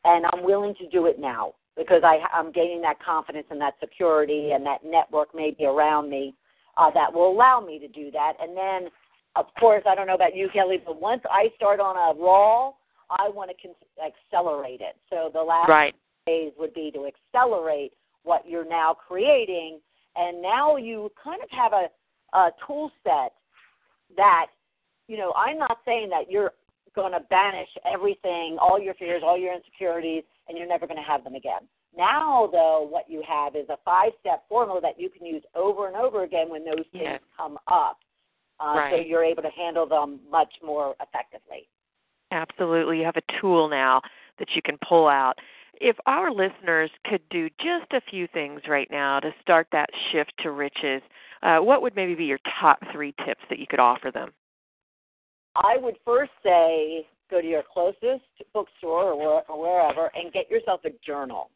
and 0.03 0.25
I'm 0.25 0.43
willing 0.43 0.74
to 0.75 0.89
do 0.89 1.05
it 1.05 1.19
now 1.19 1.53
because 1.77 2.01
I, 2.03 2.19
I'm 2.33 2.51
gaining 2.51 2.81
that 2.81 3.03
confidence 3.03 3.48
and 3.50 3.62
that 3.62 3.75
security 3.79 4.51
and 4.51 4.65
that 4.65 4.79
network 4.83 5.29
maybe 5.33 5.65
around 5.65 6.10
me 6.10 6.33
uh, 6.77 6.89
that 6.91 7.13
will 7.13 7.31
allow 7.31 7.60
me 7.62 7.79
to 7.79 7.88
do 7.88 8.12
that. 8.12 8.33
And 8.41 8.57
then, 8.57 8.91
of 9.36 9.45
course, 9.60 9.83
I 9.88 9.95
don't 9.95 10.07
know 10.07 10.15
about 10.15 10.36
you, 10.36 10.50
Kelly, 10.51 10.81
but 10.83 11.00
once 11.00 11.21
I 11.29 11.50
start 11.55 11.79
on 11.79 11.95
a 11.95 12.19
roll, 12.19 12.77
I 13.10 13.29
want 13.29 13.51
to 13.51 13.55
con- 13.62 13.75
accelerate 14.03 14.81
it. 14.81 14.95
So 15.10 15.29
the 15.33 15.41
last 15.41 15.69
Right. 15.69 15.95
phase 16.25 16.53
would 16.57 16.74
be 16.74 16.91
to 16.91 17.07
accelerate 17.07 17.93
what 18.23 18.47
you're 18.47 18.67
now 18.67 18.93
creating, 18.93 19.79
and 20.15 20.41
now 20.41 20.77
you 20.77 21.11
kind 21.21 21.41
of 21.41 21.49
have 21.51 21.73
a, 21.73 21.87
a 22.37 22.51
tool 22.65 22.91
set 23.03 23.33
that, 24.17 24.47
you 25.07 25.17
know, 25.17 25.33
I'm 25.35 25.57
not 25.57 25.77
saying 25.85 26.09
that 26.09 26.29
you're 26.29 26.51
going 26.95 27.13
to 27.13 27.21
banish 27.29 27.69
everything, 27.91 28.57
all 28.59 28.79
your 28.79 28.93
fears, 28.95 29.23
all 29.25 29.37
your 29.37 29.53
insecurities, 29.55 30.23
and 30.47 30.57
you're 30.57 30.67
never 30.67 30.85
going 30.85 30.97
to 30.97 31.03
have 31.03 31.23
them 31.23 31.35
again. 31.35 31.61
Now, 31.95 32.49
though, 32.51 32.87
what 32.89 33.09
you 33.09 33.21
have 33.27 33.55
is 33.55 33.67
a 33.69 33.77
five 33.83 34.11
step 34.19 34.43
formula 34.47 34.79
that 34.81 34.99
you 34.99 35.09
can 35.09 35.25
use 35.25 35.43
over 35.55 35.87
and 35.87 35.95
over 35.95 36.23
again 36.23 36.49
when 36.49 36.63
those 36.63 36.85
things 36.91 37.03
Yes. 37.03 37.21
come 37.35 37.57
up. 37.67 37.99
Uh, 38.59 38.89
So 38.91 38.95
you're 38.97 39.23
able 39.23 39.41
to 39.43 39.49
handle 39.49 39.87
them 39.87 40.19
much 40.29 40.53
more 40.63 40.95
effectively. 41.01 41.67
Absolutely. 42.31 42.99
You 42.99 43.05
have 43.05 43.17
a 43.17 43.41
tool 43.41 43.67
now 43.67 44.01
that 44.39 44.47
you 44.55 44.61
can 44.61 44.77
pull 44.87 45.07
out. 45.07 45.37
If 45.83 45.97
our 46.05 46.31
listeners 46.31 46.91
could 47.09 47.21
do 47.31 47.50
just 47.57 47.91
a 47.91 48.01
few 48.07 48.27
things 48.27 48.61
right 48.69 48.88
now 48.91 49.19
to 49.19 49.31
start 49.41 49.65
that 49.71 49.89
shift 50.11 50.31
to 50.43 50.51
riches, 50.51 51.01
uh, 51.41 51.57
what 51.57 51.81
would 51.81 51.95
maybe 51.95 52.13
be 52.13 52.25
your 52.25 52.38
top 52.61 52.77
three 52.93 53.15
tips 53.25 53.41
that 53.50 53.57
you 53.57 53.65
could 53.67 53.79
offer 53.79 54.11
them? 54.11 54.29
I 55.55 55.77
would 55.77 55.95
first 56.05 56.29
say 56.43 57.07
go 57.31 57.41
to 57.41 57.47
your 57.47 57.63
closest 57.73 58.23
bookstore 58.53 59.11
or, 59.11 59.41
or 59.50 59.59
wherever 59.59 60.11
and 60.13 60.31
get 60.31 60.51
yourself 60.51 60.81
a 60.85 60.89
journal. 61.03 61.50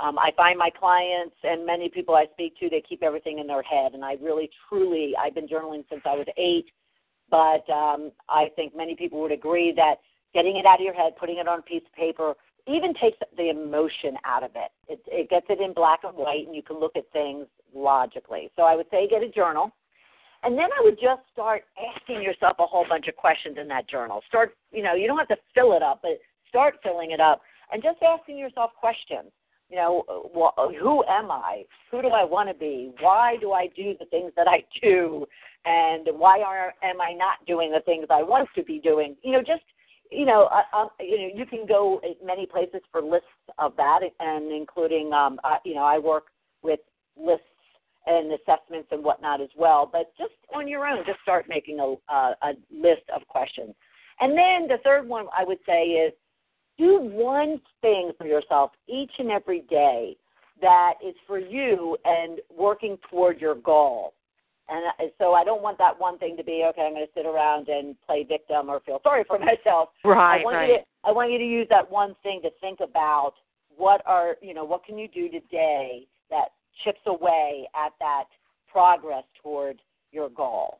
Um, 0.00 0.18
I 0.18 0.32
find 0.36 0.58
my 0.58 0.70
clients 0.70 1.36
and 1.44 1.64
many 1.64 1.88
people 1.88 2.16
I 2.16 2.26
speak 2.32 2.58
to, 2.58 2.68
they 2.68 2.82
keep 2.86 3.04
everything 3.04 3.38
in 3.38 3.46
their 3.46 3.62
head. 3.62 3.92
And 3.94 4.04
I 4.04 4.16
really, 4.20 4.50
truly, 4.68 5.12
I've 5.22 5.36
been 5.36 5.46
journaling 5.46 5.84
since 5.88 6.02
I 6.04 6.16
was 6.16 6.26
eight, 6.36 6.66
but 7.30 7.70
um, 7.72 8.10
I 8.28 8.48
think 8.56 8.74
many 8.74 8.96
people 8.96 9.20
would 9.22 9.30
agree 9.30 9.72
that 9.76 9.96
getting 10.34 10.56
it 10.56 10.66
out 10.66 10.80
of 10.80 10.84
your 10.84 10.94
head, 10.94 11.12
putting 11.20 11.38
it 11.38 11.46
on 11.46 11.60
a 11.60 11.62
piece 11.62 11.82
of 11.86 11.92
paper, 11.92 12.34
even 12.66 12.94
takes 12.94 13.18
the 13.36 13.50
emotion 13.50 14.16
out 14.24 14.42
of 14.42 14.50
it. 14.54 14.70
It, 14.88 15.00
it 15.06 15.30
gets 15.30 15.46
it 15.48 15.60
in 15.60 15.72
black 15.72 16.00
and 16.04 16.16
white, 16.16 16.46
and 16.46 16.54
you 16.54 16.62
can 16.62 16.78
look 16.78 16.96
at 16.96 17.10
things 17.12 17.46
logically. 17.74 18.50
So 18.56 18.62
I 18.62 18.76
would 18.76 18.86
say 18.90 19.08
get 19.08 19.22
a 19.22 19.28
journal. 19.28 19.72
And 20.44 20.58
then 20.58 20.66
I 20.76 20.82
would 20.82 20.98
just 21.00 21.22
start 21.32 21.64
asking 21.78 22.20
yourself 22.20 22.56
a 22.58 22.66
whole 22.66 22.84
bunch 22.88 23.06
of 23.06 23.16
questions 23.16 23.56
in 23.60 23.68
that 23.68 23.88
journal. 23.88 24.20
Start, 24.28 24.56
you 24.72 24.82
know, 24.82 24.94
you 24.94 25.06
don't 25.06 25.18
have 25.18 25.28
to 25.28 25.36
fill 25.54 25.74
it 25.74 25.82
up, 25.82 26.00
but 26.02 26.18
start 26.48 26.74
filling 26.82 27.12
it 27.12 27.20
up 27.20 27.42
and 27.72 27.82
just 27.82 27.98
asking 28.02 28.38
yourself 28.38 28.72
questions. 28.78 29.30
You 29.70 29.76
know, 29.76 30.04
wh- 30.34 30.78
who 30.80 31.02
am 31.04 31.30
I? 31.30 31.64
Who 31.90 32.02
do 32.02 32.08
I 32.08 32.24
want 32.24 32.48
to 32.48 32.54
be? 32.54 32.92
Why 33.00 33.36
do 33.40 33.52
I 33.52 33.68
do 33.74 33.94
the 33.98 34.04
things 34.06 34.32
that 34.36 34.46
I 34.46 34.64
do? 34.82 35.26
And 35.64 36.08
why 36.12 36.40
are, 36.40 36.74
am 36.82 37.00
I 37.00 37.12
not 37.12 37.44
doing 37.46 37.70
the 37.70 37.80
things 37.80 38.06
I 38.10 38.22
want 38.22 38.48
to 38.54 38.62
be 38.64 38.80
doing? 38.80 39.16
You 39.22 39.32
know, 39.32 39.40
just 39.40 39.62
you 40.12 40.26
know, 40.26 40.48
uh, 40.52 40.76
um, 40.76 40.88
you 41.00 41.18
know, 41.18 41.30
you 41.34 41.46
can 41.46 41.66
go 41.66 42.00
many 42.24 42.46
places 42.46 42.80
for 42.90 43.00
lists 43.02 43.26
of 43.58 43.74
that, 43.76 44.00
and 44.20 44.52
including, 44.52 45.12
um, 45.12 45.40
you 45.64 45.74
know, 45.74 45.84
I 45.84 45.98
work 45.98 46.24
with 46.62 46.80
lists 47.16 47.46
and 48.06 48.32
assessments 48.32 48.88
and 48.90 49.02
whatnot 49.02 49.40
as 49.40 49.48
well. 49.56 49.88
But 49.90 50.12
just 50.18 50.32
on 50.54 50.68
your 50.68 50.86
own, 50.86 51.04
just 51.06 51.20
start 51.22 51.46
making 51.48 51.80
a, 51.80 51.94
uh, 52.12 52.34
a 52.42 52.52
list 52.70 53.02
of 53.14 53.26
questions. 53.28 53.74
And 54.20 54.32
then 54.32 54.68
the 54.68 54.78
third 54.84 55.08
one 55.08 55.26
I 55.36 55.44
would 55.44 55.58
say 55.66 55.82
is 55.82 56.12
do 56.78 56.98
one 57.00 57.60
thing 57.80 58.12
for 58.18 58.26
yourself 58.26 58.72
each 58.88 59.12
and 59.18 59.30
every 59.30 59.60
day 59.62 60.16
that 60.60 60.94
is 61.04 61.14
for 61.26 61.38
you 61.38 61.96
and 62.04 62.40
working 62.56 62.98
toward 63.10 63.40
your 63.40 63.54
goal. 63.54 64.14
And 64.68 65.10
so 65.18 65.34
I 65.34 65.44
don't 65.44 65.62
want 65.62 65.78
that 65.78 65.98
one 65.98 66.18
thing 66.18 66.36
to 66.36 66.44
be 66.44 66.64
okay. 66.70 66.82
I'm 66.82 66.94
going 66.94 67.04
to 67.04 67.12
sit 67.14 67.26
around 67.26 67.68
and 67.68 67.96
play 68.06 68.24
victim 68.24 68.68
or 68.68 68.80
feel 68.80 69.00
sorry 69.04 69.24
for 69.26 69.38
myself. 69.38 69.90
Right, 70.04 70.40
I 70.40 70.44
want 70.44 70.56
right. 70.56 70.68
you 70.68 70.76
to 70.76 70.82
I 71.04 71.12
want 71.12 71.32
you 71.32 71.38
to 71.38 71.44
use 71.44 71.66
that 71.70 71.90
one 71.90 72.14
thing 72.22 72.40
to 72.42 72.50
think 72.60 72.80
about 72.80 73.34
what 73.76 74.02
are 74.06 74.36
you 74.40 74.54
know 74.54 74.64
what 74.64 74.84
can 74.84 74.98
you 74.98 75.08
do 75.08 75.28
today 75.28 76.06
that 76.30 76.48
chips 76.84 77.00
away 77.06 77.68
at 77.74 77.92
that 78.00 78.24
progress 78.70 79.24
toward 79.42 79.80
your 80.12 80.28
goal. 80.30 80.78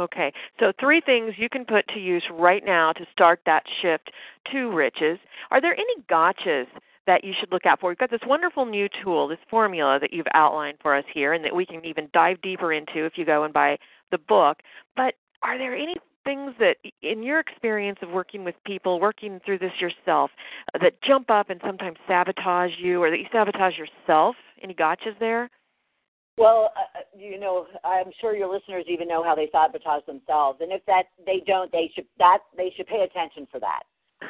Okay, 0.00 0.32
so 0.58 0.72
three 0.80 1.00
things 1.04 1.34
you 1.36 1.48
can 1.48 1.64
put 1.64 1.86
to 1.88 2.00
use 2.00 2.24
right 2.32 2.64
now 2.64 2.92
to 2.92 3.04
start 3.12 3.40
that 3.46 3.62
shift 3.80 4.10
to 4.50 4.70
riches. 4.70 5.18
Are 5.50 5.60
there 5.60 5.74
any 5.74 6.02
gotchas 6.10 6.66
that 7.06 7.24
you 7.24 7.32
should 7.38 7.52
look 7.52 7.66
out 7.66 7.80
for? 7.80 7.88
We've 7.88 7.98
got 7.98 8.10
this 8.10 8.20
wonderful 8.26 8.64
new 8.64 8.88
tool, 9.02 9.28
this 9.28 9.38
formula 9.50 9.98
that 10.00 10.12
you've 10.12 10.26
outlined 10.34 10.78
for 10.80 10.96
us 10.96 11.04
here, 11.12 11.32
and 11.32 11.44
that 11.44 11.54
we 11.54 11.66
can 11.66 11.84
even 11.84 12.08
dive 12.12 12.40
deeper 12.42 12.72
into 12.72 13.04
if 13.04 13.14
you 13.16 13.24
go 13.24 13.44
and 13.44 13.52
buy 13.52 13.78
the 14.10 14.18
book. 14.18 14.58
But 14.96 15.14
are 15.42 15.58
there 15.58 15.74
any 15.74 15.96
things 16.24 16.54
that, 16.60 16.76
in 17.02 17.22
your 17.22 17.40
experience 17.40 17.98
of 18.02 18.10
working 18.10 18.44
with 18.44 18.54
people, 18.64 19.00
working 19.00 19.40
through 19.44 19.58
this 19.58 19.72
yourself, 19.80 20.30
that 20.80 21.02
jump 21.02 21.30
up 21.30 21.50
and 21.50 21.60
sometimes 21.64 21.98
sabotage 22.06 22.72
you, 22.78 23.02
or 23.02 23.10
that 23.10 23.18
you 23.18 23.26
sabotage 23.32 23.74
yourself? 23.76 24.36
Any 24.62 24.74
gotchas 24.74 25.18
there? 25.18 25.50
Well, 26.38 26.72
uh, 26.76 26.98
uh, 26.98 27.02
you 27.18 27.38
know, 27.38 27.66
I'm 27.84 28.10
sure 28.20 28.34
your 28.34 28.52
listeners 28.52 28.84
even 28.88 29.06
know 29.06 29.22
how 29.22 29.34
they 29.34 29.48
sabotage 29.52 30.06
themselves, 30.06 30.60
and 30.62 30.72
if 30.72 30.84
that 30.86 31.04
they 31.26 31.42
don't, 31.46 31.70
they 31.72 31.90
should 31.94 32.06
that 32.18 32.38
they 32.56 32.72
should 32.76 32.86
pay 32.86 33.02
attention 33.02 33.46
for 33.50 33.60
that. 33.60 33.82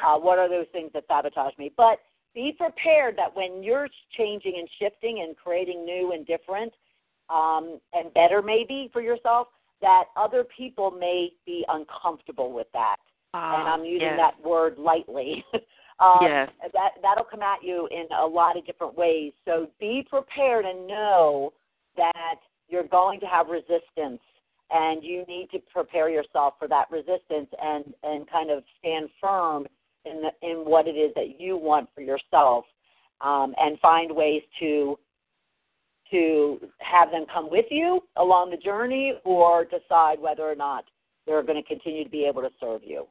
Uh, 0.03 0.19
what 0.19 0.37
are 0.37 0.49
those 0.49 0.65
things 0.73 0.91
that 0.93 1.05
sabotage 1.07 1.53
me? 1.57 1.71
But 1.77 1.99
be 2.33 2.53
prepared 2.57 3.17
that 3.17 3.35
when 3.35 3.63
you're 3.63 3.87
changing 4.17 4.55
and 4.57 4.67
shifting 4.79 5.23
and 5.25 5.35
creating 5.37 5.85
new 5.85 6.13
and 6.13 6.25
different 6.25 6.73
um, 7.29 7.79
and 7.93 8.13
better, 8.13 8.41
maybe 8.41 8.89
for 8.91 9.01
yourself, 9.01 9.47
that 9.81 10.05
other 10.15 10.43
people 10.43 10.91
may 10.91 11.29
be 11.45 11.65
uncomfortable 11.69 12.53
with 12.53 12.67
that. 12.73 12.97
Uh, 13.33 13.59
and 13.59 13.67
I'm 13.67 13.83
using 13.83 14.01
yes. 14.01 14.19
that 14.19 14.47
word 14.47 14.77
lightly. 14.77 15.43
um, 15.99 16.19
yes. 16.21 16.49
That 16.73 16.91
that'll 17.01 17.25
come 17.25 17.41
at 17.41 17.63
you 17.63 17.87
in 17.91 18.05
a 18.17 18.25
lot 18.25 18.57
of 18.57 18.65
different 18.65 18.95
ways. 18.95 19.33
So 19.45 19.67
be 19.79 20.05
prepared 20.09 20.65
and 20.65 20.87
know 20.87 21.53
that 21.97 22.35
you're 22.67 22.87
going 22.87 23.19
to 23.19 23.25
have 23.25 23.47
resistance 23.47 24.21
and 24.71 25.03
you 25.03 25.23
need 25.27 25.49
to 25.51 25.59
prepare 25.71 26.09
yourself 26.09 26.55
for 26.59 26.67
that 26.67 26.89
resistance 26.91 27.49
and 27.61 27.93
and 28.03 28.29
kind 28.29 28.51
of 28.51 28.63
stand 28.79 29.09
firm 29.19 29.65
in 30.05 30.21
the, 30.21 30.29
in 30.47 30.57
what 30.65 30.87
it 30.87 30.95
is 30.97 31.11
that 31.15 31.39
you 31.39 31.57
want 31.57 31.89
for 31.95 32.01
yourself 32.01 32.65
um, 33.21 33.53
and 33.59 33.79
find 33.79 34.13
ways 34.15 34.41
to 34.59 34.97
to 36.11 36.59
have 36.79 37.09
them 37.11 37.25
come 37.33 37.49
with 37.49 37.65
you 37.71 38.01
along 38.17 38.51
the 38.51 38.57
journey 38.57 39.13
or 39.23 39.65
decide 39.65 40.19
whether 40.19 40.43
or 40.43 40.55
not 40.55 40.83
they're 41.25 41.41
going 41.41 41.61
to 41.61 41.67
continue 41.67 42.03
to 42.03 42.09
be 42.09 42.25
able 42.25 42.41
to 42.41 42.49
serve 42.59 42.81
you 42.83 43.07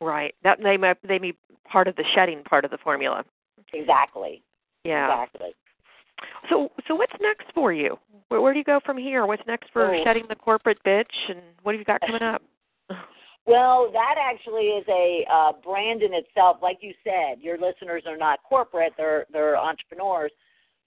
Right. 0.00 0.34
That 0.42 0.58
they 0.62 0.76
may 0.76 0.94
they 1.02 1.18
may 1.18 1.30
be 1.30 1.38
part 1.64 1.86
of 1.88 1.94
the 1.96 2.04
shedding 2.14 2.42
part 2.42 2.64
of 2.64 2.70
the 2.72 2.78
formula. 2.78 3.24
exactly 3.72 4.42
Yeah. 4.84 5.06
exactly 5.06 5.54
So 6.50 6.72
so 6.88 6.94
what's 6.96 7.12
next 7.20 7.46
for 7.54 7.72
you? 7.72 7.98
Where 8.28 8.40
where 8.40 8.52
do 8.52 8.58
you 8.58 8.64
go 8.64 8.80
from 8.84 8.98
here? 8.98 9.26
What's 9.26 9.46
next 9.46 9.70
for 9.72 9.94
Oh. 9.94 10.04
shedding 10.04 10.24
the 10.28 10.34
corporate 10.34 10.82
bitch 10.84 11.06
and 11.28 11.40
what 11.62 11.72
have 11.74 11.80
you 11.80 11.84
got 11.84 12.00
coming 12.00 12.22
up? 12.22 12.42
Well, 13.44 13.90
that 13.92 14.14
actually 14.20 14.66
is 14.66 14.84
a 14.88 15.26
uh, 15.30 15.52
brand 15.64 16.02
in 16.02 16.14
itself. 16.14 16.58
Like 16.62 16.78
you 16.80 16.94
said, 17.02 17.40
your 17.40 17.58
listeners 17.58 18.04
are 18.06 18.16
not 18.16 18.38
corporate; 18.48 18.92
they're 18.96 19.26
they're 19.32 19.56
entrepreneurs. 19.56 20.30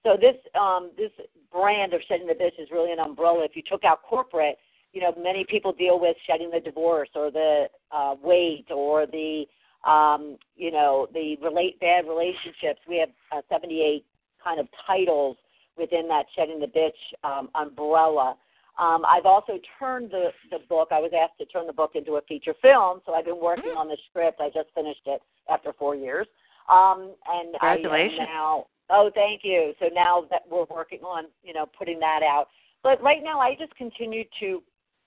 So 0.04 0.16
this 0.20 0.36
um, 0.60 0.92
this 0.98 1.12
brand 1.52 1.94
of 1.94 2.02
shedding 2.08 2.28
the 2.28 2.34
bitch 2.34 2.58
is 2.62 2.70
really 2.72 2.94
an 2.94 3.00
umbrella. 3.00 3.44
If 3.44 3.56
you 3.56 3.64
took 3.70 3.84
out 3.84 4.04
corporate, 4.04 4.58
you 4.94 5.02
know, 5.02 5.14
many 5.22 5.46
people 5.50 5.74
deal 5.74 6.00
with 6.00 6.16
shedding 6.26 6.50
the 6.50 6.62
divorce 6.62 7.10
or 7.14 7.30
the 7.30 7.66
uh, 7.92 8.16
weight 8.24 8.68
or 8.74 9.06
the 9.06 9.46
um, 9.86 10.38
you 10.56 10.72
know 10.72 11.08
the 11.14 11.36
relate 11.42 11.78
bad 11.82 12.08
relationships. 12.08 12.80
We 12.88 13.00
have 13.00 13.10
uh, 13.32 13.42
78 13.50 14.06
kind 14.42 14.62
of 14.62 14.68
titles 14.88 15.36
within 15.78 16.08
that 16.08 16.26
shedding 16.36 16.62
the 16.62 16.68
bitch 16.68 17.30
um, 17.30 17.50
umbrella. 17.54 18.38
Um, 18.78 19.04
I've 19.08 19.26
also 19.26 19.54
turned 19.80 20.12
the, 20.12 20.30
the 20.52 20.60
book. 20.68 20.90
I 20.92 21.00
was 21.00 21.12
asked 21.18 21.38
to 21.40 21.46
turn 21.46 21.66
the 21.66 21.74
book 21.74 21.92
into 21.96 22.14
a 22.14 22.22
feature 22.24 22.54
film, 22.62 23.02
so 23.06 23.14
I've 23.14 23.26
been 23.26 23.40
working 23.40 23.72
on 23.72 23.88
the 23.88 23.98
script. 24.10 24.42
I 24.42 24.48
just 24.48 24.68
finished 24.76 25.02
it 25.06 25.22
after 25.50 25.72
four 25.74 25.96
years, 25.96 26.28
um, 26.70 27.14
and 27.28 27.56
I 27.62 27.76
Congratulations. 27.76 28.20
am 28.22 28.28
now. 28.28 28.66
Oh, 28.90 29.10
thank 29.16 29.42
you. 29.44 29.74
So 29.80 29.88
now 29.94 30.26
that 30.30 30.42
we're 30.50 30.66
working 30.66 31.00
on, 31.00 31.26
you 31.44 31.54
know, 31.54 31.66
putting 31.78 32.00
that 32.00 32.22
out. 32.22 32.48
But 32.84 33.02
right 33.02 33.24
now, 33.24 33.40
I 33.40 33.56
just 33.58 33.74
continue 33.76 34.26
to 34.42 34.62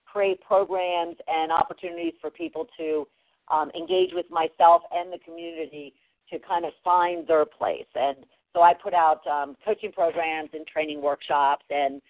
create 0.04 0.40
programs 0.40 1.16
and 1.28 1.52
opportunities 1.52 2.14
for 2.20 2.30
people 2.30 2.66
to 2.78 3.06
um, 3.50 3.70
engage 3.76 4.10
with 4.12 4.26
myself 4.30 4.82
and 4.92 5.12
the 5.12 5.18
community 5.24 5.94
to 6.30 6.38
kind 6.40 6.64
of 6.64 6.72
find 6.82 7.26
their 7.26 7.44
place. 7.44 7.86
And 7.94 8.16
so 8.52 8.62
I 8.62 8.74
put 8.74 8.94
out 8.94 9.26
um, 9.26 9.56
coaching 9.64 9.92
programs 9.92 10.50
and 10.54 10.66
training 10.66 11.02
workshops 11.02 11.64
and 11.70 12.00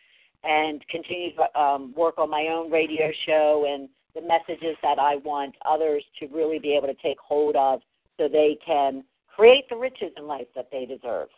and 0.44 0.86
continue 0.88 1.30
to 1.34 1.60
um, 1.60 1.92
work 1.96 2.18
on 2.18 2.30
my 2.30 2.48
own 2.50 2.70
radio 2.70 3.10
show 3.26 3.66
and 3.68 3.88
the 4.14 4.26
messages 4.26 4.76
that 4.82 4.98
I 4.98 5.16
want 5.16 5.54
others 5.66 6.04
to 6.20 6.26
really 6.28 6.58
be 6.58 6.74
able 6.74 6.88
to 6.88 6.94
take 7.02 7.18
hold 7.18 7.56
of 7.56 7.80
so 8.16 8.28
they 8.28 8.58
can 8.64 9.04
create 9.34 9.68
the 9.68 9.76
riches 9.76 10.12
in 10.16 10.26
life 10.26 10.46
that 10.54 10.68
they 10.72 10.84
deserve. 10.86 11.28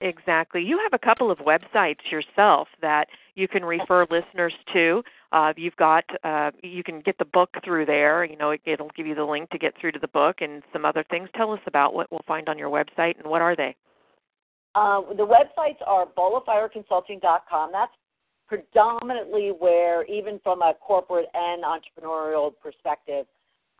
Exactly. 0.00 0.62
You 0.62 0.78
have 0.82 0.92
a 0.92 0.98
couple 0.98 1.30
of 1.30 1.38
websites 1.38 2.10
yourself 2.10 2.68
that 2.82 3.08
you 3.36 3.48
can 3.48 3.64
refer 3.64 4.06
listeners 4.10 4.52
to. 4.72 5.02
Uh, 5.32 5.52
you've 5.56 5.76
got 5.76 6.04
uh, 6.24 6.50
you 6.62 6.82
can 6.82 7.00
get 7.00 7.16
the 7.18 7.24
book 7.24 7.50
through 7.64 7.86
there. 7.86 8.24
You 8.24 8.36
know, 8.36 8.50
it, 8.50 8.60
it'll 8.66 8.90
give 8.96 9.06
you 9.06 9.14
the 9.14 9.24
link 9.24 9.50
to 9.50 9.58
get 9.58 9.72
through 9.80 9.92
to 9.92 9.98
the 9.98 10.08
book 10.08 10.36
and 10.40 10.62
some 10.72 10.84
other 10.84 11.04
things. 11.10 11.28
Tell 11.34 11.52
us 11.52 11.60
about 11.66 11.94
what 11.94 12.10
we'll 12.10 12.24
find 12.26 12.48
on 12.48 12.58
your 12.58 12.70
website 12.70 13.18
and 13.18 13.26
what 13.26 13.40
are 13.40 13.56
they? 13.56 13.74
Uh, 14.74 15.02
the 15.16 15.26
websites 15.26 15.76
are 15.86 16.06
balloffireconsulting.com. 16.06 17.70
That's 17.72 17.92
predominantly 18.48 19.52
where, 19.58 20.04
even 20.04 20.40
from 20.42 20.62
a 20.62 20.74
corporate 20.80 21.28
and 21.34 21.62
entrepreneurial 21.64 22.52
perspective, 22.60 23.26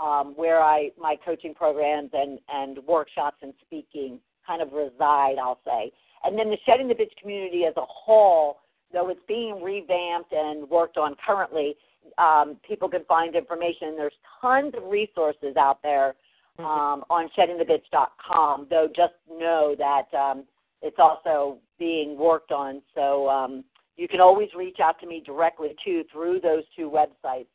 um, 0.00 0.34
where 0.36 0.62
I 0.62 0.90
my 1.00 1.16
coaching 1.24 1.54
programs 1.54 2.10
and 2.12 2.38
and 2.48 2.78
workshops 2.86 3.38
and 3.42 3.52
speaking 3.64 4.18
kind 4.46 4.62
of 4.62 4.72
reside. 4.72 5.36
I'll 5.40 5.60
say, 5.64 5.92
and 6.24 6.38
then 6.38 6.50
the 6.50 6.58
shedding 6.66 6.88
the 6.88 6.94
bitch 6.94 7.16
community 7.20 7.64
as 7.64 7.74
a 7.76 7.84
whole, 7.86 8.58
though 8.92 9.08
it's 9.08 9.20
being 9.28 9.62
revamped 9.62 10.32
and 10.32 10.68
worked 10.68 10.96
on 10.96 11.16
currently. 11.24 11.76
Um, 12.18 12.58
people 12.66 12.88
can 12.88 13.04
find 13.04 13.34
information. 13.34 13.96
There's 13.96 14.12
tons 14.40 14.74
of 14.76 14.90
resources 14.90 15.56
out 15.56 15.78
there 15.82 16.14
um, 16.58 17.02
on 17.08 17.30
sheddingthebitch.com. 17.36 18.66
Though 18.68 18.88
just 18.94 19.14
know 19.30 19.74
that 19.78 20.14
um, 20.14 20.44
it's 20.84 20.98
also 20.98 21.58
being 21.78 22.16
worked 22.16 22.52
on. 22.52 22.82
So 22.94 23.28
um, 23.28 23.64
you 23.96 24.06
can 24.06 24.20
always 24.20 24.48
reach 24.54 24.78
out 24.80 25.00
to 25.00 25.06
me 25.06 25.22
directly 25.24 25.74
too 25.84 26.04
through 26.12 26.40
those 26.40 26.62
two 26.76 26.90
websites. 26.90 27.46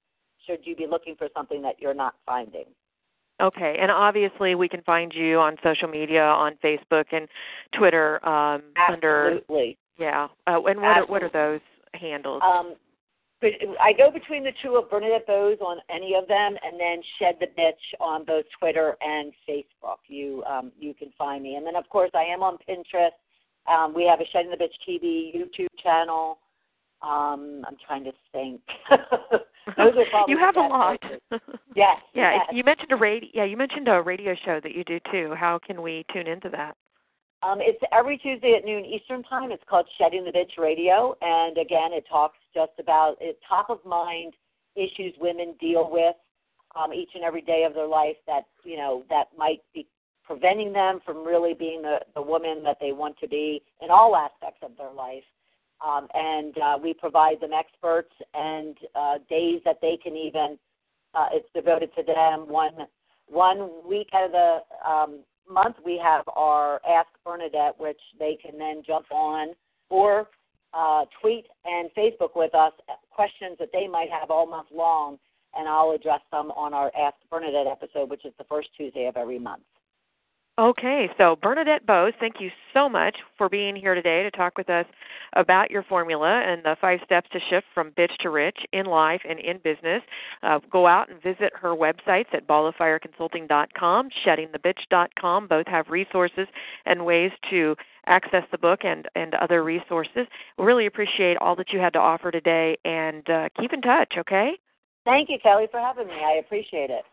Should 0.46 0.60
you 0.64 0.76
be 0.76 0.88
looking 0.90 1.16
for 1.16 1.28
something 1.36 1.62
that 1.62 1.76
you're 1.80 1.94
not 1.94 2.16
finding? 2.26 2.66
Okay, 3.42 3.78
and 3.80 3.90
obviously 3.90 4.56
we 4.56 4.68
can 4.68 4.82
find 4.82 5.14
you 5.16 5.40
on 5.40 5.56
social 5.64 5.88
media, 5.88 6.24
on 6.24 6.58
Facebook 6.62 7.06
and 7.14 7.28
Twitter 7.78 8.26
um, 8.28 8.64
under 8.92 9.38
Absolutely. 9.38 9.78
yeah. 9.98 10.28
Uh, 10.46 10.62
and 10.64 10.82
what 10.82 10.98
are, 10.98 11.06
what 11.06 11.24
are 11.24 11.30
those 11.32 11.62
handles? 11.94 12.42
Um, 12.44 12.76
but 13.42 13.52
I 13.82 13.94
go 13.94 14.12
between 14.12 14.44
the 14.44 14.52
two 14.62 14.76
of 14.76 14.90
Bernadette 14.90 15.26
Boas 15.26 15.60
on 15.62 15.78
any 15.90 16.14
of 16.16 16.28
them, 16.28 16.56
and 16.64 16.80
then 16.80 17.02
Shed 17.20 17.36
the 17.40 17.48
Bitch 17.48 18.00
on 18.02 18.26
both 18.26 18.46
Twitter 18.60 18.98
and 19.02 19.32
Facebook. 19.48 20.00
You 20.08 20.44
um, 20.44 20.72
you 20.78 20.94
can 20.94 21.12
find 21.18 21.44
me, 21.44 21.56
and 21.56 21.66
then 21.66 21.76
of 21.76 21.88
course 21.90 22.12
I 22.14 22.24
am 22.24 22.44
on 22.44 22.58
Pinterest. 22.68 23.12
Um, 23.72 23.94
we 23.94 24.06
have 24.06 24.20
a 24.20 24.26
Shedding 24.32 24.52
the 24.52 24.58
Bitch 24.58 24.76
TV 24.88 25.34
YouTube 25.36 25.68
channel. 25.82 26.40
Um, 27.02 27.64
I'm 27.66 27.78
trying 27.86 28.04
to 28.04 28.12
think. 28.34 28.60
Those 29.78 29.94
are 29.96 30.06
probably 30.10 30.34
you 30.34 30.38
have 30.40 30.58
a 30.58 30.62
lot. 30.62 31.00
Yes. 31.32 31.40
yeah, 32.14 32.34
yes. 32.36 32.46
you 32.52 32.64
mentioned 32.64 32.92
a 32.92 32.98
radio. 32.98 33.30
Yeah, 33.34 33.46
you 33.46 33.56
mentioned 33.56 33.88
a 33.88 34.02
radio 34.02 34.36
show 34.44 34.60
that 34.62 34.76
you 34.76 34.84
do 34.84 35.00
too. 35.12 35.34
How 35.40 35.60
can 35.66 35.82
we 35.82 36.06
tune 36.12 36.28
into 36.28 36.50
that? 36.50 36.76
Um, 37.42 37.60
it's 37.62 37.80
every 37.94 38.18
Tuesday 38.18 38.56
at 38.58 38.66
noon 38.66 38.84
Eastern 38.84 39.24
time. 39.24 39.52
It's 39.52 39.64
called 39.70 39.88
Shedding 39.98 40.26
the 40.26 40.32
Bitch 40.32 40.58
Radio, 40.58 41.16
and 41.22 41.58
again, 41.58 41.94
it 41.94 42.04
talks 42.10 42.38
just 42.54 42.74
about 42.80 43.16
it, 43.22 43.40
top 43.48 43.70
of 43.70 43.84
mind 43.86 44.34
issues 44.76 45.14
women 45.20 45.56
deal 45.60 45.90
with 45.90 46.16
um, 46.76 46.94
each 46.94 47.10
and 47.16 47.24
every 47.24 47.42
day 47.42 47.64
of 47.64 47.74
their 47.74 47.88
life 47.88 48.18
that 48.28 48.44
you 48.64 48.76
know 48.76 49.04
that 49.10 49.28
might 49.38 49.62
be 49.74 49.88
preventing 50.26 50.74
them 50.74 51.00
from 51.06 51.26
really 51.26 51.54
being 51.54 51.82
the, 51.82 52.00
the 52.14 52.22
woman 52.22 52.62
that 52.64 52.78
they 52.80 52.92
want 52.92 53.18
to 53.20 53.28
be 53.28 53.64
in 53.82 53.90
all 53.90 54.16
aspects 54.16 54.60
of 54.62 54.72
their 54.78 54.92
life. 54.92 55.24
Um, 55.84 56.08
and 56.14 56.58
uh, 56.58 56.78
we 56.82 56.94
provide 56.94 57.40
them 57.40 57.52
experts 57.54 58.12
and 58.34 58.78
uh, 58.96 59.18
days 59.30 59.62
that 59.66 59.80
they 59.82 59.98
can 60.02 60.16
even. 60.16 60.60
Uh, 61.16 61.28
it's 61.32 61.48
devoted 61.56 61.90
to 61.96 62.04
them. 62.04 62.50
One 62.50 62.86
one 63.28 63.70
week 63.88 64.10
out 64.14 64.26
of 64.26 64.32
the 64.32 64.60
um, 64.88 65.20
month 65.50 65.78
we 65.86 66.00
have 66.04 66.24
our 66.36 66.80
Ask 66.88 67.10
Bernadette, 67.26 67.80
which 67.80 68.00
they 68.18 68.38
can 68.42 68.58
then 68.58 68.84
jump 68.86 69.12
on 69.12 69.50
or 69.90 70.30
uh, 70.74 71.06
tweet 71.22 71.46
and 71.66 71.90
Facebook 71.98 72.36
with 72.36 72.54
us 72.54 72.74
questions 73.10 73.58
that 73.60 73.70
they 73.74 73.88
might 73.88 74.10
have 74.10 74.30
all 74.30 74.46
month 74.46 74.68
long, 74.74 75.18
and 75.56 75.68
I'll 75.68 75.92
address 75.92 76.22
them 76.32 76.52
on 76.52 76.74
our 76.74 76.92
Ask 76.98 77.16
Bernadette 77.30 77.68
episode, 77.68 78.10
which 78.10 78.26
is 78.26 78.34
the 78.38 78.44
first 78.46 78.70
Tuesday 78.78 79.08
of 79.08 79.18
every 79.18 79.40
month. 79.40 79.64
Okay, 80.60 81.10
so 81.18 81.38
Bernadette 81.42 81.86
Boas, 81.86 82.12
thank 82.20 82.42
you 82.42 82.50
so 82.74 82.90
much 82.90 83.16
for 83.38 83.48
being 83.48 83.78
here 83.78 83.96
today 83.96 84.24
to 84.24 84.32
talk 84.32 84.58
with 84.58 84.70
us 84.70 84.86
about 85.38 85.72
your 85.72 85.84
formula 85.84 86.44
and 86.46 86.62
the 86.66 86.76
five 86.82 87.00
steps 87.06 87.30
to 87.32 87.40
shift 87.50 87.66
from 87.74 87.92
bitch 87.92 88.14
to 88.20 88.30
rich 88.30 88.58
in 88.74 88.86
life 88.86 89.22
and 89.24 89.40
in 89.40 89.60
business. 89.64 90.02
Uh, 90.44 90.60
go 90.70 90.86
out 90.86 91.10
and 91.10 91.24
visit 91.24 91.54
her 91.56 91.70
websites 91.70 92.26
at 92.34 92.46
balloffireconsulting.com, 92.46 94.10
sheddingthebitch.com. 94.26 95.48
Both 95.48 95.68
have 95.68 95.88
resources 95.88 96.48
and 96.86 97.06
ways 97.06 97.32
to 97.52 97.78
access 98.08 98.44
the 98.52 98.58
book 98.58 98.82
and, 98.84 99.08
and 99.16 99.36
other 99.36 99.64
resources. 99.64 100.28
We 100.58 100.66
really 100.66 100.88
appreciate 100.88 101.38
all 101.38 101.56
that 101.56 101.72
you 101.72 101.80
had 101.80 101.94
to 101.94 102.00
offer 102.00 102.32
today 102.32 102.78
and 102.84 103.30
uh, 103.30 103.48
keep 103.58 103.72
in 103.72 103.82
touch, 103.82 104.16
okay? 104.18 104.60
Thank 105.06 105.30
you, 105.30 105.38
Kelly, 105.42 105.68
for 105.72 105.80
having 105.80 106.08
me. 106.08 106.16
I 106.22 106.34
appreciate 106.34 106.90
it. 106.90 107.06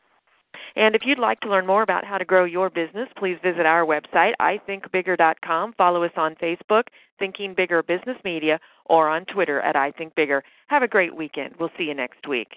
And 0.74 0.94
if 0.94 1.02
you'd 1.04 1.18
like 1.18 1.40
to 1.40 1.48
learn 1.48 1.66
more 1.66 1.82
about 1.82 2.04
how 2.04 2.18
to 2.18 2.24
grow 2.24 2.44
your 2.44 2.70
business, 2.70 3.08
please 3.16 3.38
visit 3.42 3.66
our 3.66 3.84
website, 3.84 4.32
ithinkbigger.com. 4.40 5.74
Follow 5.76 6.02
us 6.04 6.12
on 6.16 6.34
Facebook, 6.36 6.84
Thinking 7.18 7.54
Bigger 7.54 7.82
Business 7.82 8.16
Media, 8.24 8.58
or 8.86 9.08
on 9.08 9.24
Twitter 9.24 9.60
at 9.60 9.76
I 9.76 9.90
Think 9.92 10.14
Bigger. 10.14 10.42
Have 10.68 10.82
a 10.82 10.88
great 10.88 11.14
weekend. 11.14 11.54
We'll 11.58 11.70
see 11.76 11.84
you 11.84 11.94
next 11.94 12.26
week. 12.28 12.56